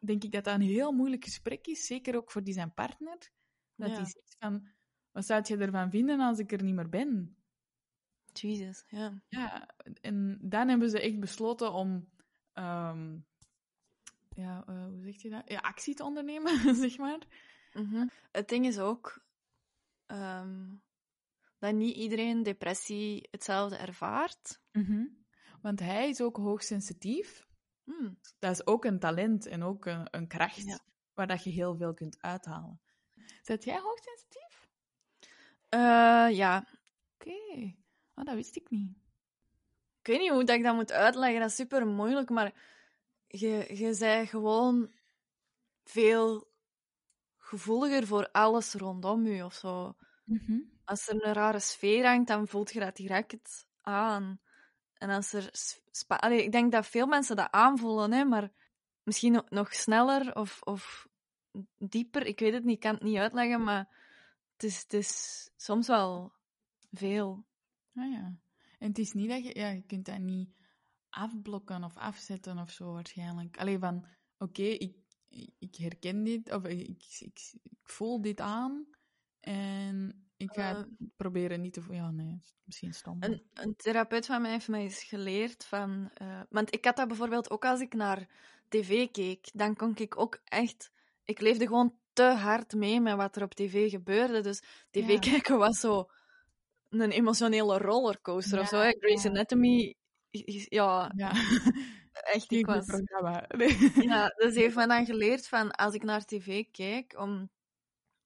[0.00, 1.86] denk ik dat dat een heel moeilijk gesprek is.
[1.86, 3.18] Zeker ook voor die zijn partner.
[3.76, 3.94] Dat Ja.
[3.94, 4.68] hij zegt van,
[5.10, 7.36] wat zou je ervan vinden als ik er niet meer ben?
[8.32, 9.22] Jesus, ja.
[9.28, 9.68] Ja,
[10.00, 12.08] en dan hebben ze echt besloten om...
[12.52, 13.18] ehm,
[14.34, 15.42] ja, eh, hoe zeg je dat?
[15.46, 17.18] Ja, actie te ondernemen, zeg maar.
[17.72, 18.06] Mhm.
[18.32, 19.24] Het ding is ook
[20.06, 20.72] ehm,
[21.58, 24.60] dat niet iedereen depressie hetzelfde ervaart.
[25.62, 27.46] Want hij is ook hoogsensitief.
[27.84, 28.18] Hmm.
[28.38, 30.78] Dat is ook een talent en ook een, een kracht Ja.
[31.14, 32.80] waar dat je heel veel kunt uithalen.
[33.42, 34.68] Zet jij hoogsensitief?
[35.68, 36.66] Eh, ja,
[37.14, 37.74] Oké.
[38.14, 38.90] Oh, dat wist ik niet.
[40.00, 41.40] ik weet niet hoe dat ik dat moet uitleggen.
[41.40, 42.54] Dat is super moeilijk, maar
[43.38, 44.92] je, je bent gewoon
[45.84, 46.52] veel
[47.38, 49.96] gevoeliger voor alles rondom je of zo.
[50.84, 54.40] Als er een rare sfeer hangt, dan voelt je dat direct aan.
[54.94, 55.50] En als er...
[56.06, 58.52] Allee, ik denk dat veel mensen dat aanvoelen, hè, maar
[59.02, 61.08] misschien nog- nog sneller of, of
[61.78, 62.26] dieper.
[62.26, 63.88] Ik weet het niet, ik kan het niet uitleggen, maar
[64.52, 66.32] het is, het is soms wel
[66.92, 67.46] veel.
[67.94, 68.38] Ah ja.
[68.78, 69.58] En het is niet dat je...
[69.58, 70.50] Ja, je kunt dat niet
[71.14, 73.58] afblokken of afzetten of zo waarschijnlijk.
[73.58, 74.06] Alleen van,
[74.38, 74.96] oké, ik,
[75.58, 78.86] ik herken dit, of ik, ik, ik, ik voel dit aan
[79.40, 81.82] en ik ga het proberen niet te...
[81.82, 83.16] vo- Ja, nee, misschien stom.
[83.22, 86.10] Een, een therapeut van mij heeft mij eens geleerd van...
[86.14, 88.28] eh, want ik had dat bijvoorbeeld ook als ik naar
[88.68, 89.48] tv keek.
[89.52, 90.90] Dan kon ik ook echt...
[91.24, 94.40] Ik leefde gewoon te hard mee met wat er op tv gebeurde.
[94.40, 95.18] Dus tv Ja.
[95.18, 96.10] kijken was zo
[96.88, 98.78] een emotionele rollercoaster of zo.
[98.78, 98.90] Hè.
[98.98, 99.30] Grey's ja.
[99.30, 99.94] Anatomy...
[100.68, 101.30] Ja, Ja,
[102.34, 102.86] echt, ik was...
[102.86, 103.48] programma.
[104.10, 107.50] Ja, dus heeft me dan geleerd van als ik naar tv kijk, om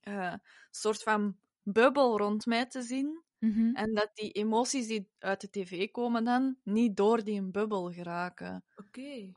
[0.00, 0.40] eh, een
[0.70, 3.22] soort van bubbel rond mij te zien.
[3.38, 3.74] Mhm.
[3.74, 8.64] En dat die emoties die uit de tv komen dan niet door die bubbel geraken.
[8.76, 9.32] Oké.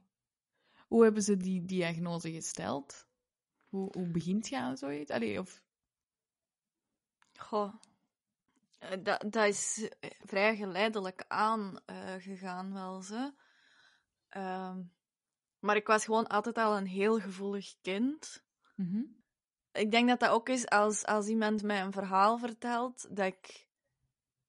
[0.87, 3.07] Hoe hebben ze die diagnose gesteld?
[3.69, 5.11] Hoe, hoe begint je aan zoiets?
[5.11, 5.63] Allee, of...
[7.37, 7.73] Goh.
[8.81, 13.33] Eh, Dat, dat is eh, vrij geleidelijk aan eh, gegaan, wel ze.
[14.29, 14.81] Ehm,
[15.59, 18.43] maar ik was gewoon altijd al een heel gevoelig kind.
[18.75, 19.03] Mhm.
[19.71, 23.67] Ik denk dat dat ook is als, als iemand mij een verhaal vertelt, dat ik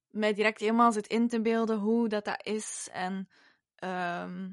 [0.09, 2.89] mij direct helemaal zit in te beelden hoe dat, dat is.
[2.91, 3.29] En
[3.75, 4.51] ehm,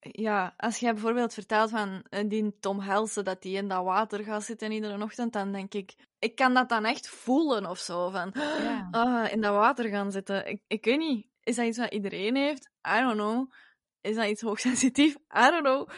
[0.00, 4.24] ja, als jij bijvoorbeeld vertelt van eh, die Tom Helsen dat die in dat water
[4.24, 8.10] gaat zitten iedere ochtend, dan denk ik, ik kan dat dan echt voelen of zo.
[8.10, 8.88] Van, Ja.
[8.90, 10.48] ah, in dat water gaan zitten.
[10.48, 12.70] Ik, ik weet niet, is dat iets wat iedereen heeft?
[12.88, 13.52] I don't know.
[14.00, 15.14] Is dat iets hoogsensitief?
[15.14, 15.88] I don't know.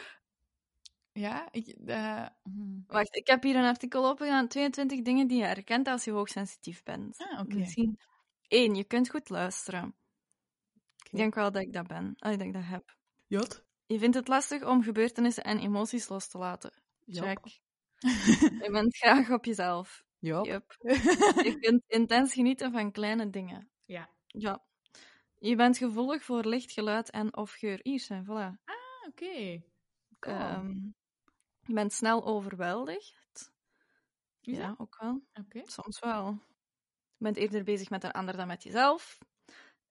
[1.13, 1.67] Ja, ik...
[1.87, 2.81] eh, hm.
[2.87, 4.49] Wacht, ik heb hier een artikel opgedaan.
[4.49, 7.19] 22 dingen die je herkent als je hoogsensitief bent.
[7.19, 7.57] Ah, oké.
[7.57, 7.99] Misschien.
[8.49, 9.95] Eén, je kunt goed luisteren.
[11.11, 12.15] Ik denk wel dat ik dat ben.
[12.19, 12.97] Ah, dat ik dat heb.
[13.27, 13.67] Jot?
[13.89, 16.73] Je vindt het lastig om gebeurtenissen en emoties los te laten.
[17.07, 17.39] Check.
[18.63, 20.05] Je bent graag op jezelf.
[20.19, 20.45] Jop.
[20.45, 20.77] Yep.
[21.47, 23.71] Je kunt intens genieten van kleine dingen.
[23.85, 24.11] Ja.
[24.27, 24.65] Ja.
[25.39, 27.81] Je bent gevoelig voor licht, geluid en of geur.
[27.83, 28.65] Hier zijn, voilà.
[28.65, 29.63] Ah, oké.
[30.19, 30.37] Cool.
[30.37, 30.73] Ehm,
[31.61, 33.53] je bent snel overweldigd.
[34.41, 35.23] Ja, ook wel.
[35.33, 35.63] Oké.
[35.65, 36.27] Soms wel.
[37.17, 39.19] Je bent eerder bezig met een ander dan met jezelf.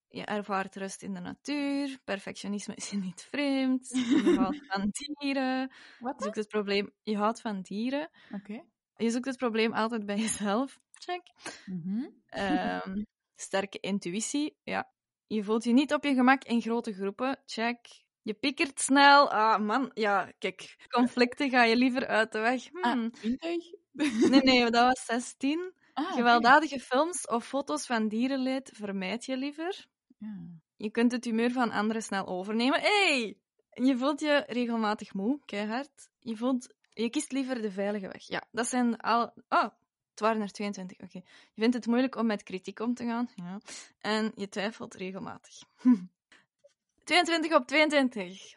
[0.10, 1.98] Je ervaart rust in de natuur.
[2.04, 3.90] Perfectionisme is je niet vreemd.
[4.26, 5.72] Je houdt van dieren.
[6.00, 6.16] Wat?
[6.18, 6.92] Je zoekt het probleem...
[7.04, 8.10] Je houdt van dieren.
[8.34, 8.64] Oké.
[8.96, 10.80] Je zoekt het probleem altijd bij jezelf.
[10.92, 11.22] Check.
[11.66, 12.06] Mhm.
[12.28, 13.04] Ehm,
[13.36, 14.58] sterke intuïtie.
[14.64, 14.92] Ja.
[15.28, 17.40] Je voelt je niet op je gemak in grote groepen.
[17.46, 18.06] Check.
[18.22, 19.32] Je pikkert snel.
[19.32, 19.92] Ah, man.
[19.94, 20.76] Ja, kijk.
[20.90, 22.70] Conflicten ga je liever uit de weg.
[22.72, 23.04] Hmm.
[23.04, 24.30] Ah, 20?
[24.30, 25.74] Nee, nee, dat was 16.
[25.94, 26.14] Ah.
[26.14, 29.88] Gewelddadige films of foto's van dierenleed vermijd je liever.
[30.18, 30.36] Ja.
[30.76, 32.82] Je kunt het humeur van anderen snel overnemen.
[32.82, 33.38] Hey!
[33.70, 36.10] Je voelt je regelmatig moe, keihard.
[36.20, 38.28] Je, voelt, je kiest liever de veilige weg.
[38.28, 39.34] Ja, dat zijn al...
[39.50, 39.64] Oh,
[40.10, 41.00] het waren er 22.
[41.00, 41.18] Oké.
[41.54, 43.30] Je vindt het moeilijk om met kritiek om te gaan.
[43.36, 43.60] Ja.
[44.00, 45.56] En je twijfelt regelmatig.
[47.04, 48.54] 22 op 22.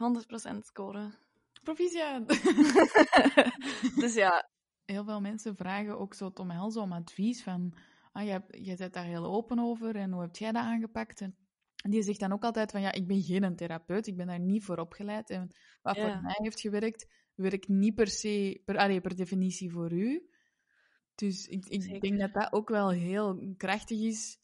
[0.52, 1.14] 100% scoren.
[1.62, 2.28] Proficiat.
[4.02, 4.48] dus ja,
[4.90, 7.74] Heel veel mensen vragen ook zo Tom Helze om advies van...
[8.12, 11.20] Ah, jij, jij bent daar heel open over en hoe heb jij dat aangepakt?
[11.20, 11.36] En
[11.82, 14.64] die zegt dan ook altijd van, ja, ik ben geen therapeut, ik ben daar niet
[14.64, 15.30] voor opgeleid.
[15.30, 15.50] En
[15.82, 16.02] wat Ja.
[16.12, 20.28] voor mij heeft gewerkt, werkt niet per se, per, allee, per definitie voor u.
[21.14, 22.00] Dus ik, ik Zeker.
[22.00, 24.38] denk dat dat ook wel heel krachtig is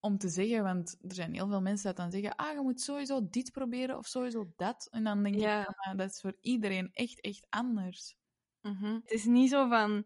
[0.00, 2.80] om te zeggen, want er zijn heel veel mensen dat dan zeggen, ah, je moet
[2.80, 4.88] sowieso dit proberen of sowieso dat.
[4.90, 5.60] En dan denk Ja.
[5.60, 8.16] ik, maar dat is voor iedereen echt, echt anders.
[8.60, 8.94] Mhm.
[8.94, 10.04] Het is niet zo van,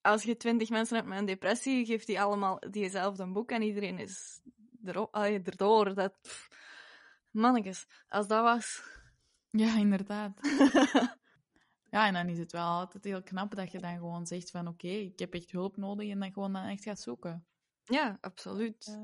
[0.00, 3.98] als je twintig mensen hebt met een depressie, geeft die allemaal diezelfde boek en iedereen
[3.98, 4.40] is
[4.84, 5.94] ero- allee, erdoor.
[5.94, 6.48] Dat, pff,
[7.30, 8.82] mannetjes, als dat was...
[9.50, 10.40] Ja, inderdaad.
[11.90, 14.68] Ja, en dan is het wel altijd heel knap dat je dan gewoon zegt van
[14.68, 17.46] oké, ik heb echt hulp nodig en dan gewoon dan echt gaat zoeken.
[17.84, 18.98] Ja, absoluut.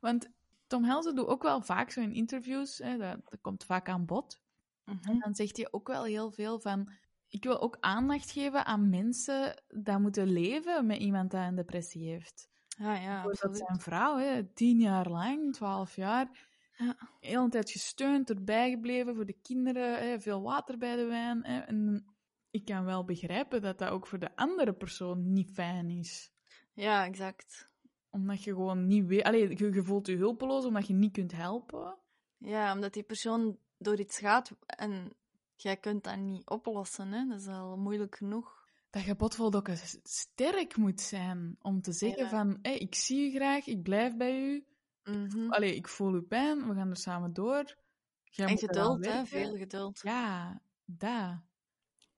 [0.00, 0.30] Want
[0.66, 4.06] Tom Helze doet ook wel vaak zo in interviews, hè, dat, dat komt vaak aan
[4.06, 4.40] bod.
[4.84, 5.08] Mhm.
[5.10, 6.92] En dan zegt hij ook wel heel veel van,
[7.28, 12.08] ik wil ook aandacht geven aan mensen die moeten leven met iemand die een depressie
[12.08, 12.48] heeft.
[12.80, 13.56] Ja, ja, Bijvoorbeeld absoluut.
[13.66, 16.96] zijn vrouw, hè, tien jaar lang, twaalf jaar, Ja.
[17.20, 21.44] de hele tijd gesteund, erbij gebleven voor de kinderen, hè, veel water bij de wijn.
[21.44, 22.04] Hè, en
[22.50, 26.32] ik kan wel begrijpen dat dat ook voor de andere persoon niet fijn is.
[26.72, 27.68] Ja, exact.
[28.10, 29.22] Omdat je gewoon niet weet...
[29.22, 31.96] Allee, je, je voelt je hulpeloos omdat je niet kunt helpen.
[32.36, 35.12] Ja, omdat die persoon door iets gaat en
[35.56, 37.12] jij kunt dat niet oplossen.
[37.12, 37.26] Hè?
[37.28, 38.59] Dat is al moeilijk genoeg.
[38.90, 42.28] Dat je botvol ook eens sterk moet zijn om te zeggen Ja.
[42.28, 42.58] van...
[42.62, 44.66] Ik zie je graag, ik blijf bij u.
[45.04, 45.50] Mhm.
[45.50, 47.76] Allee, ik voel uw pijn, we gaan er samen door.
[48.22, 49.26] Jij En geduld, hè?
[49.26, 50.00] Veel geduld.
[50.02, 51.40] Ja, dat.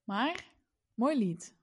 [0.05, 0.51] Maar,
[0.95, 1.55] mooi lied.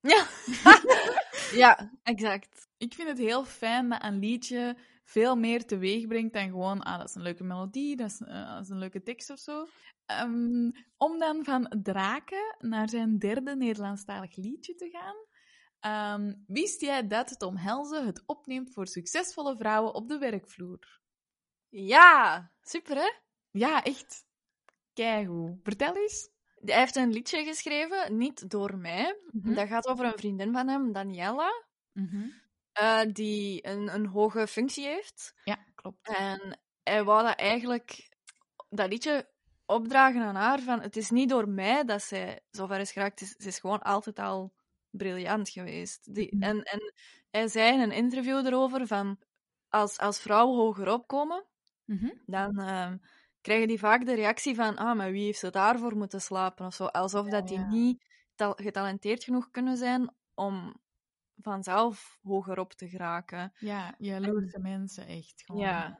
[0.00, 0.26] Ja,
[1.62, 2.68] ja exact.
[2.76, 4.76] Ik vind het heel fijn dat een liedje
[5.06, 8.54] veel meer teweeg brengt dan gewoon, ah, dat is een leuke melodie, dat is, eh,
[8.54, 9.66] dat is een leuke tekst of zo.
[10.06, 15.16] Ehm, om dan van Draken naar zijn derde Nederlandstalig liedje te gaan.
[15.80, 21.00] Ehm, wist jij dat Tom Helze het opneemt voor succesvolle vrouwen op de werkvloer?
[21.68, 23.10] Ja, super hè?
[23.50, 24.24] Ja, echt.
[24.92, 25.58] Keigoed.
[25.62, 26.30] Vertel eens.
[26.54, 29.20] Hij heeft een liedje geschreven, niet door mij.
[29.30, 29.54] Mhm.
[29.54, 31.64] Dat gaat over een vriendin van hem, Daniela,
[32.76, 35.34] eh, die een, een hoge functie heeft.
[35.44, 36.08] Ja, klopt.
[36.08, 38.08] En hij wou dat eigenlijk,
[38.68, 39.28] dat liedje
[39.66, 43.34] opdragen aan haar, van het is niet door mij dat zij zover is geraakt, is,
[43.38, 44.52] ze is gewoon altijd al
[44.90, 46.14] briljant geweest.
[46.14, 46.42] Die, Mhm.
[46.42, 46.92] en, en
[47.30, 49.18] hij zei in een interview erover van,
[49.68, 51.46] als, als vrouwen hoger opkomen,
[51.84, 52.10] Mhm.
[52.26, 52.96] dan ehm,
[53.40, 56.74] krijgen die vaak de reactie van, ah, maar wie heeft ze daarvoor moeten slapen of
[56.74, 56.84] zo.
[56.84, 57.66] Alsof dat die ja.
[57.68, 58.04] niet
[58.34, 60.74] tal- getalenteerd genoeg kunnen zijn om
[61.40, 63.52] vanzelf hoger op te geraken.
[63.58, 65.42] Ja, jaloerse mensen, echt.
[65.42, 65.60] Gewoon.
[65.62, 65.98] Ja.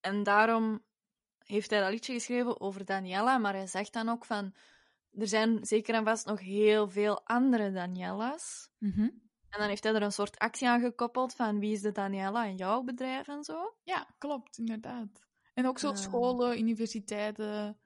[0.00, 0.84] En daarom
[1.38, 4.54] heeft hij dat liedje geschreven over Daniela, maar hij zegt dan ook van,
[5.12, 8.70] er zijn zeker en vast nog heel veel andere Daniela's.
[8.78, 9.00] Mhm.
[9.48, 12.44] En dan heeft hij er een soort actie aan gekoppeld van wie is de Daniela
[12.44, 13.76] in jouw bedrijf en zo.
[13.82, 15.26] Ja, klopt, inderdaad.
[15.54, 15.96] En ook zo Eh.
[15.96, 17.78] scholen, universiteiten,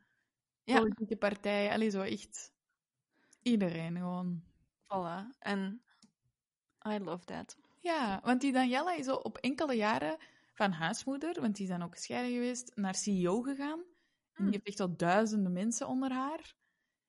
[0.62, 0.78] Ja.
[0.78, 1.72] politieke partijen.
[1.72, 2.53] Allee, zo echt
[3.43, 4.43] iedereen gewoon.
[4.84, 5.38] Voilà.
[5.38, 5.82] En
[6.89, 7.57] I love that.
[7.81, 10.16] Ja, want die Daniela is al op enkele jaren
[10.53, 13.78] van huismoeder, want die zijn ook gescheiden geweest, naar CEO gegaan.
[13.78, 13.87] En
[14.33, 14.45] Hmm.
[14.45, 16.55] die heeft echt al duizenden mensen onder haar.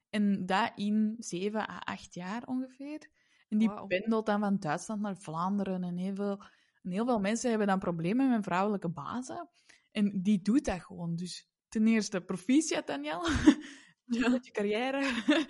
[0.09, 3.09] En dat in zeven à acht jaar ongeveer.
[3.49, 5.84] En die pendelt dan van Duitsland naar Vlaanderen.
[5.84, 6.43] En heel veel,
[6.84, 9.49] en heel veel mensen hebben dan problemen met vrouwelijke bazen.
[9.91, 11.15] En die doet dat gewoon.
[11.15, 13.30] Dus ten eerste, proficiat Danielle.
[14.05, 14.30] Ja.
[14.30, 15.24] Met je carrière.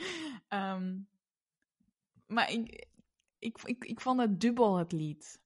[0.47, 0.99] Ehm,
[2.27, 2.87] maar ik,
[3.41, 5.41] ik, ik, ik vond het dubbel, het lied.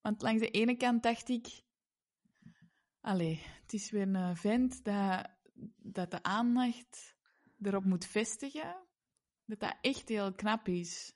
[0.00, 1.62] Want langs de ene kant dacht ik...
[3.00, 5.28] Allee, het is weer een vent dat,
[5.76, 7.16] dat de aandacht
[7.62, 8.76] erop moet vestigen.
[9.44, 11.14] Dat dat echt heel knap is.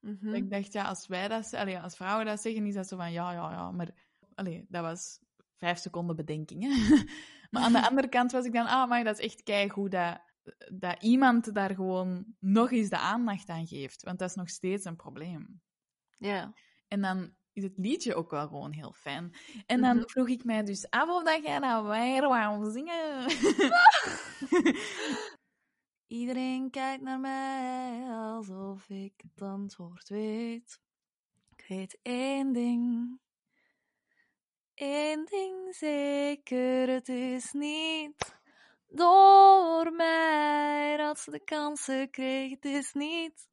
[0.00, 0.34] Mhm.
[0.34, 1.54] Ik dacht, ja, als wij dat...
[1.54, 3.12] Allee, als vrouwen dat zeggen, is dat zo van...
[3.12, 4.08] Ja, ja, ja, maar...
[4.34, 5.20] Allee, dat was
[5.56, 6.62] vijf seconden bedenking.
[6.62, 6.96] Hè?
[7.50, 10.20] maar aan de andere kant was ik dan, ah, maar dat is echt keigoed dat,
[10.72, 14.02] dat iemand daar gewoon nog eens de aandacht aan geeft.
[14.02, 15.60] Want dat is nog steeds een probleem.
[16.18, 16.52] Ja.
[16.88, 19.34] En dan is het liedje ook wel gewoon heel fijn.
[19.66, 20.06] En dan Mhm.
[20.08, 23.26] vroeg ik mij dus af of dat jij nou weer wou zingen.
[26.06, 30.80] Iedereen kijkt naar mij alsof ik het antwoord weet.
[31.56, 33.18] Ik weet één ding.
[34.74, 38.39] Eén ding zeker, het is niet
[38.90, 42.50] door mij dat ze de kansen kreeg.
[42.50, 43.48] Het is niet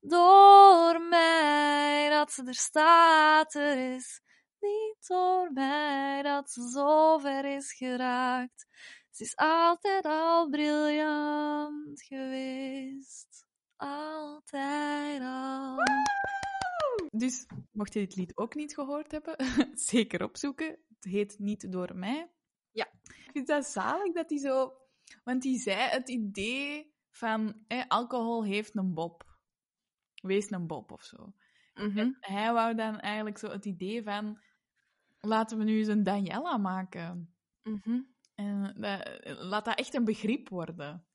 [0.00, 3.54] door mij dat ze er staat.
[3.54, 4.20] Er is
[4.60, 8.66] niet door mij dat ze zo ver is geraakt.
[9.10, 13.46] Ze is altijd al briljant geweest.
[13.76, 15.76] Altijd al.
[17.10, 19.36] Dus, mocht je dit lied ook niet gehoord hebben,
[19.74, 20.66] zeker opzoeken.
[20.66, 22.30] Het heet Niet Door Mij.
[22.76, 22.86] Ja.
[23.02, 24.72] Ik vind dat zalig dat hij zo...
[25.24, 29.24] Want hij zei het idee van eh, alcohol heeft een bob.
[30.22, 31.34] Wees een bob of zo.
[31.74, 32.10] Mhm.
[32.20, 34.40] Hij wou dan eigenlijk zo het idee van...
[35.20, 37.34] Laten we nu eens een Daniela maken.
[37.62, 38.00] Mhm.
[38.34, 41.06] En dat- laat dat echt een begrip worden.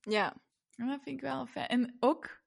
[0.00, 0.36] Ja.
[0.74, 1.66] En dat vind ik wel fijn.
[1.68, 2.42] En ook,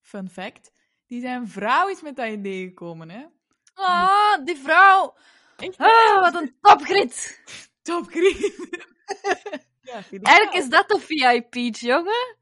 [0.00, 0.72] fun fact,
[1.06, 3.26] die zijn vrouw is met dat idee gekomen, hè.
[3.74, 5.16] Ah, die vrouw.
[5.56, 7.42] Echt Ah, wat een topgrit.
[7.84, 8.38] Topgriep.
[9.90, 12.36] ja, vind ik Eigenlijk is dat de VIP, jongen.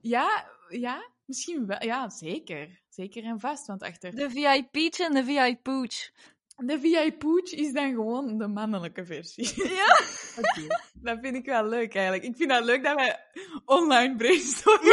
[0.00, 1.82] Ja, ja, misschien wel.
[1.84, 2.82] Ja, zeker.
[2.88, 4.14] Zeker en vast, want achter...
[4.14, 6.10] De VIP en de VIP-pooch.
[6.56, 9.68] De VIP-pooch is dan gewoon de mannelijke versie.
[9.68, 9.98] Ja.
[10.38, 12.24] Oké, Dat vind ik wel leuk, eigenlijk.
[12.24, 13.16] Ik vind dat leuk dat wij
[13.64, 14.90] online brainstormen.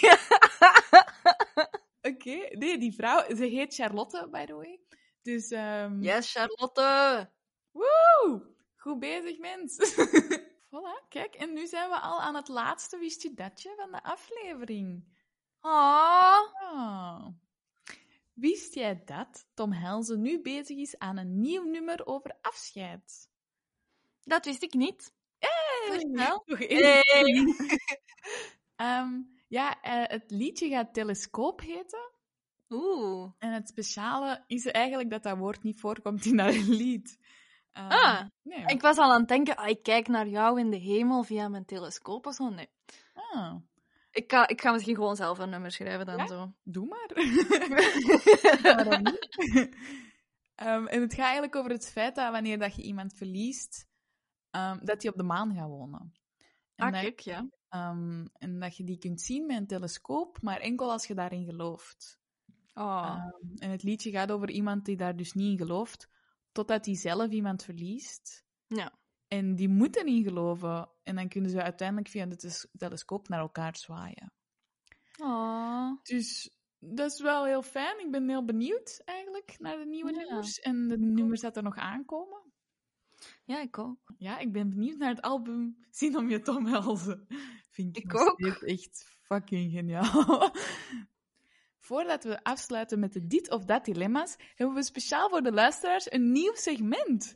[0.00, 0.18] ja.
[2.10, 4.80] Oké, nee, die vrouw, ze heet Charlotte, by the way.
[5.22, 7.30] Dus, ehm Yes, Charlotte.
[7.70, 8.53] woe!
[8.84, 9.76] Goed bezig, mens.
[10.70, 11.34] voilà, kijk.
[11.34, 15.04] En nu zijn we al aan het laatste wist je datje van de aflevering.
[15.60, 16.54] Ah.
[16.54, 17.26] Ah.
[18.32, 23.28] Wist jij dat Tom Helze nu bezig is aan een nieuw nummer over afscheid?
[24.22, 25.12] Dat wist ik niet.
[26.02, 26.44] Nog.
[26.58, 27.54] Hey.
[28.76, 32.10] Ehm, ja, eh, het liedje gaat Telescoop heten.
[32.68, 33.30] Oeh.
[33.38, 37.18] En het speciale is eigenlijk dat dat woord niet voorkomt in dat lied.
[37.74, 38.64] Ehm, Ah, nee.
[38.66, 41.48] Ik was al aan het denken, ah, ik kijk naar jou in de hemel via
[41.48, 42.48] mijn telescoop of zo.
[42.48, 42.68] Nee.
[43.14, 43.54] Ah,
[44.10, 46.26] Ik ga, ik ga misschien gewoon zelf een nummer schrijven dan Ja?
[46.26, 46.52] zo.
[46.62, 47.10] doe maar.
[48.62, 49.28] Waarom niet?
[50.54, 53.86] Ehm, en het gaat eigenlijk over het feit dat wanneer dat je iemand verliest,
[54.50, 56.12] ehm, dat die op de maan gaat wonen.
[56.74, 57.46] En, Ah, dat, kijk, ja.
[57.68, 61.44] ehm, en dat je die kunt zien met een telescoop, maar enkel als je daarin
[61.44, 62.18] gelooft.
[62.74, 63.04] Oh.
[63.06, 66.08] Ehm, en het liedje gaat over iemand die daar dus niet in gelooft,
[66.54, 68.44] totdat hij zelf iemand verliest.
[68.66, 68.92] Ja.
[69.28, 70.90] En die moeten in geloven.
[71.02, 74.32] En dan kunnen ze uiteindelijk via de telescoop naar elkaar zwaaien.
[76.02, 77.98] Dus dat is wel heel fijn.
[78.00, 80.18] Ik ben heel benieuwd eigenlijk naar de nieuwe Ja.
[80.20, 80.60] nummers.
[80.60, 82.42] En de nummers dat er nog aankomen.
[83.44, 84.12] Ja, ik ook.
[84.18, 87.26] Ja, ik ben benieuwd naar het album Zien om je Tom Helzen.
[87.70, 88.40] Vind ik, Ik ook.
[88.40, 90.52] echt fucking geniaal.
[91.84, 96.12] Voordat we afsluiten met de dit of dat dilemma's, hebben we speciaal voor de luisteraars
[96.12, 97.34] een nieuw segment.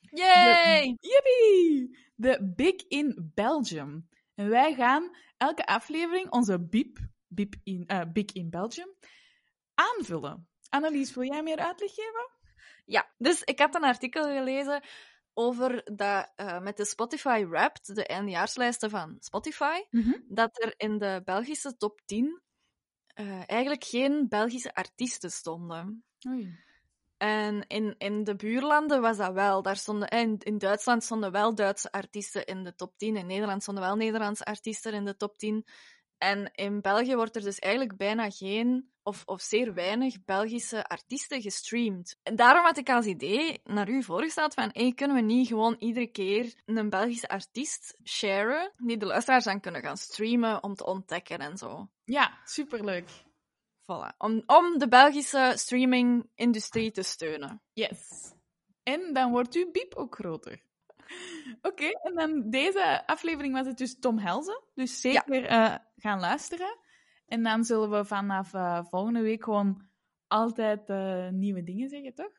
[0.00, 0.96] Yay!
[1.00, 1.98] Yippie!
[2.14, 4.08] De Big in Belgium.
[4.34, 8.94] En wij gaan elke aflevering onze bip, bip in, eh, Big in Belgium,
[9.74, 10.48] aanvullen.
[10.68, 12.30] Annelies, wil jij meer uitleg geven?
[12.84, 14.82] Ja, dus ik had een artikel gelezen
[15.34, 19.80] over dat eh, met de Spotify Wrapped, de eindejaarslijsten van Spotify,
[20.28, 22.42] dat er in de Belgische top 10
[23.18, 26.04] eh, eigenlijk geen Belgische artiesten stonden.
[26.28, 26.56] Oei.
[27.16, 29.62] En in, in de buurlanden was dat wel.
[29.62, 33.16] Daar stonden, eh, in, in Duitsland stonden wel Duitse artiesten in de top 10.
[33.16, 35.66] In Nederland stonden wel Nederlandse artiesten in de top 10.
[36.18, 41.42] En in België wordt er dus eigenlijk bijna geen, of, of zeer weinig, Belgische artiesten
[41.42, 42.16] gestreamd.
[42.22, 45.76] En daarom had ik als idee naar u voorgesteld van, hey, kunnen we niet gewoon
[45.78, 50.86] iedere keer een Belgische artiest sharen, die de luisteraars dan kunnen gaan streamen om te
[50.86, 51.88] ontdekken en zo.
[52.04, 53.08] Ja, superleuk.
[53.82, 54.16] Voilà.
[54.18, 57.62] Om, om de Belgische streaming-industrie te steunen.
[57.72, 58.32] Yes.
[58.82, 60.62] En dan wordt uw biep ook groter.
[61.62, 64.62] Oké, en dan deze aflevering was het dus Tom Helzen.
[64.74, 66.78] Dus zeker eh, gaan luisteren.
[67.26, 69.86] En dan zullen we vanaf eh, volgende week gewoon
[70.26, 72.32] altijd eh, nieuwe dingen zeggen, toch?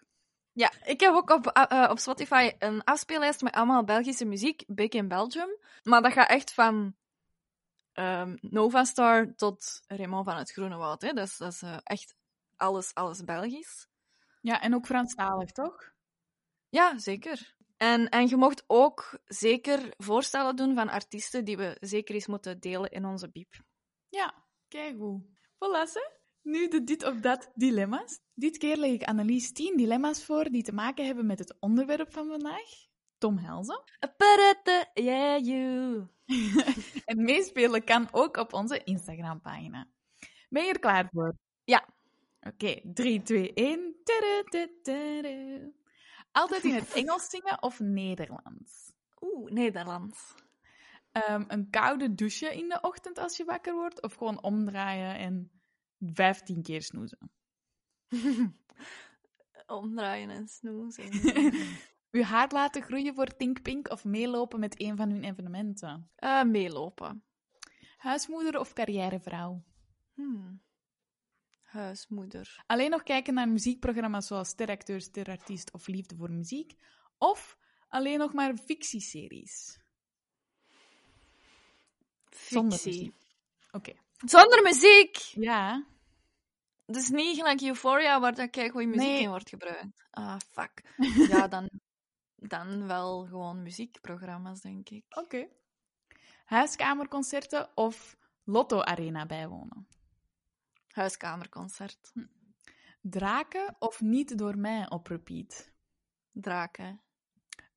[0.51, 5.07] Ja, ik heb ook op, op Spotify een afspeellijst met allemaal Belgische muziek, Big in
[5.07, 5.57] Belgium.
[5.83, 6.95] Maar dat gaat echt van
[7.93, 11.01] ehm Nova Star tot Raymond van het Groene Woud.
[11.01, 11.13] Hè.
[11.13, 12.15] Dat is, dat is echt
[12.55, 13.87] alles, alles Belgisch.
[14.41, 15.91] Ja, en ook Franstalig, toch?
[16.69, 17.55] Ja, zeker.
[17.79, 22.59] En, en je mocht ook zeker voorstellen doen van artiesten die we zeker eens moeten
[22.59, 23.63] delen in onze biep.
[24.09, 24.33] Ja,
[24.67, 25.21] kijk hoe.
[25.35, 26.17] Voilà, ze.
[26.41, 28.19] Nu de dit of dat dilemma's.
[28.33, 32.11] Dit keer leg ik Annelies 10 dilemma's voor die te maken hebben met het onderwerp
[32.11, 32.87] van vandaag.
[33.17, 33.83] Tom Helzen.
[34.17, 36.07] Parette, yeah, you.
[37.05, 39.87] en meespelen kan ook op onze Instagram-pagina.
[40.49, 41.35] Ben je er klaar voor?
[41.63, 41.87] Ja.
[42.39, 43.95] Oké, 3, 2, 1.
[44.03, 45.77] Tada, tada, tada.
[46.31, 48.93] Altijd in het Engels zingen of Nederlands?
[49.21, 50.35] Oeh, Nederlands.
[51.11, 54.01] Ehm, een koude douche in de ochtend als je wakker wordt?
[54.01, 55.51] Of gewoon omdraaien en
[55.99, 57.31] 15 keer snoezen?
[59.67, 61.11] Omdraaien en snoezen.
[62.11, 66.09] Uw haar laten groeien voor Think Pink of meelopen met een van hun evenementen?
[66.15, 67.23] Eh, meelopen.
[67.97, 69.63] Huismoeder of carrièrevrouw?
[70.13, 70.61] Hmm.
[71.69, 72.63] Huismoeder.
[72.65, 76.73] Alleen nog kijken naar muziekprogramma's zoals Steracteur, Sterartiest of Liefde voor Muziek?
[77.17, 77.57] Of
[77.87, 79.79] alleen nog maar fictieseries?
[82.29, 82.93] Zonder Fictie.
[83.01, 83.15] muziek.
[83.71, 83.93] Oké.
[84.25, 85.15] Zonder muziek!
[85.17, 85.85] Ja.
[86.85, 89.21] Dus niet gelijk Euphoria, waar dat kijk goede muziek Nee.
[89.21, 90.07] in wordt gebruikt.
[90.11, 90.81] Ah, fuck.
[91.31, 91.69] Ja, dan,
[92.35, 95.05] dan wel gewoon muziekprogramma's, denk ik.
[95.09, 95.47] Oké.
[96.45, 99.87] Huiskamerconcerten of Lotto Arena bijwonen?
[100.99, 102.11] Huiskamerconcert.
[103.01, 105.71] Draken of niet door mij op repeat?
[106.31, 107.01] Draken.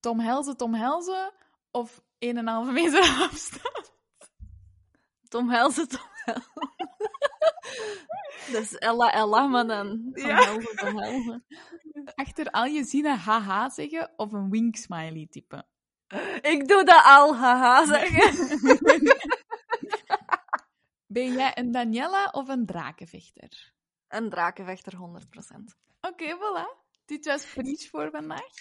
[0.00, 1.32] Tom Helze, Tom Helze
[1.70, 2.02] of 1,5
[2.72, 3.00] meter
[3.30, 3.92] afstand?
[5.28, 6.70] Tom Helze, Tom Helze.
[8.52, 10.44] Dat is Ella Ella, maar dan Tom Ja.
[10.44, 11.42] Helze, Tom Helze.
[12.14, 15.66] Achter al je zinnen haha zeggen of een wink smiley typen?
[16.40, 18.58] Ik doe dat al, haha zeggen.
[21.12, 23.72] Ben jij een Daniela of een drakenvechter?
[24.08, 24.96] Een drakenvechter, 100%.
[26.00, 26.90] Oké, voilà.
[27.04, 28.52] Dit was Preach voor vandaag.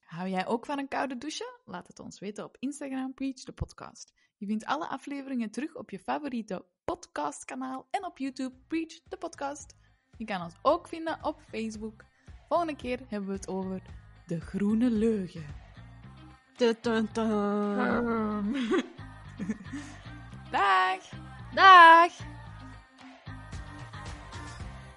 [0.00, 1.60] Hou jij ook van een koude douche?
[1.64, 4.12] Laat het ons weten op Instagram, Preach de podcast.
[4.36, 9.74] Je vindt alle afleveringen terug op je favoriete podcastkanaal en op YouTube, Preach de podcast.
[10.16, 12.04] Je kan ons ook vinden op Facebook.
[12.48, 13.82] Volgende keer hebben we het over
[14.26, 15.46] de groene leugen.
[16.56, 18.56] Dun, dun, dun.
[20.50, 21.00] Dag!
[21.54, 22.10] Dag!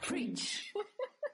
[0.02, 0.74] Preach.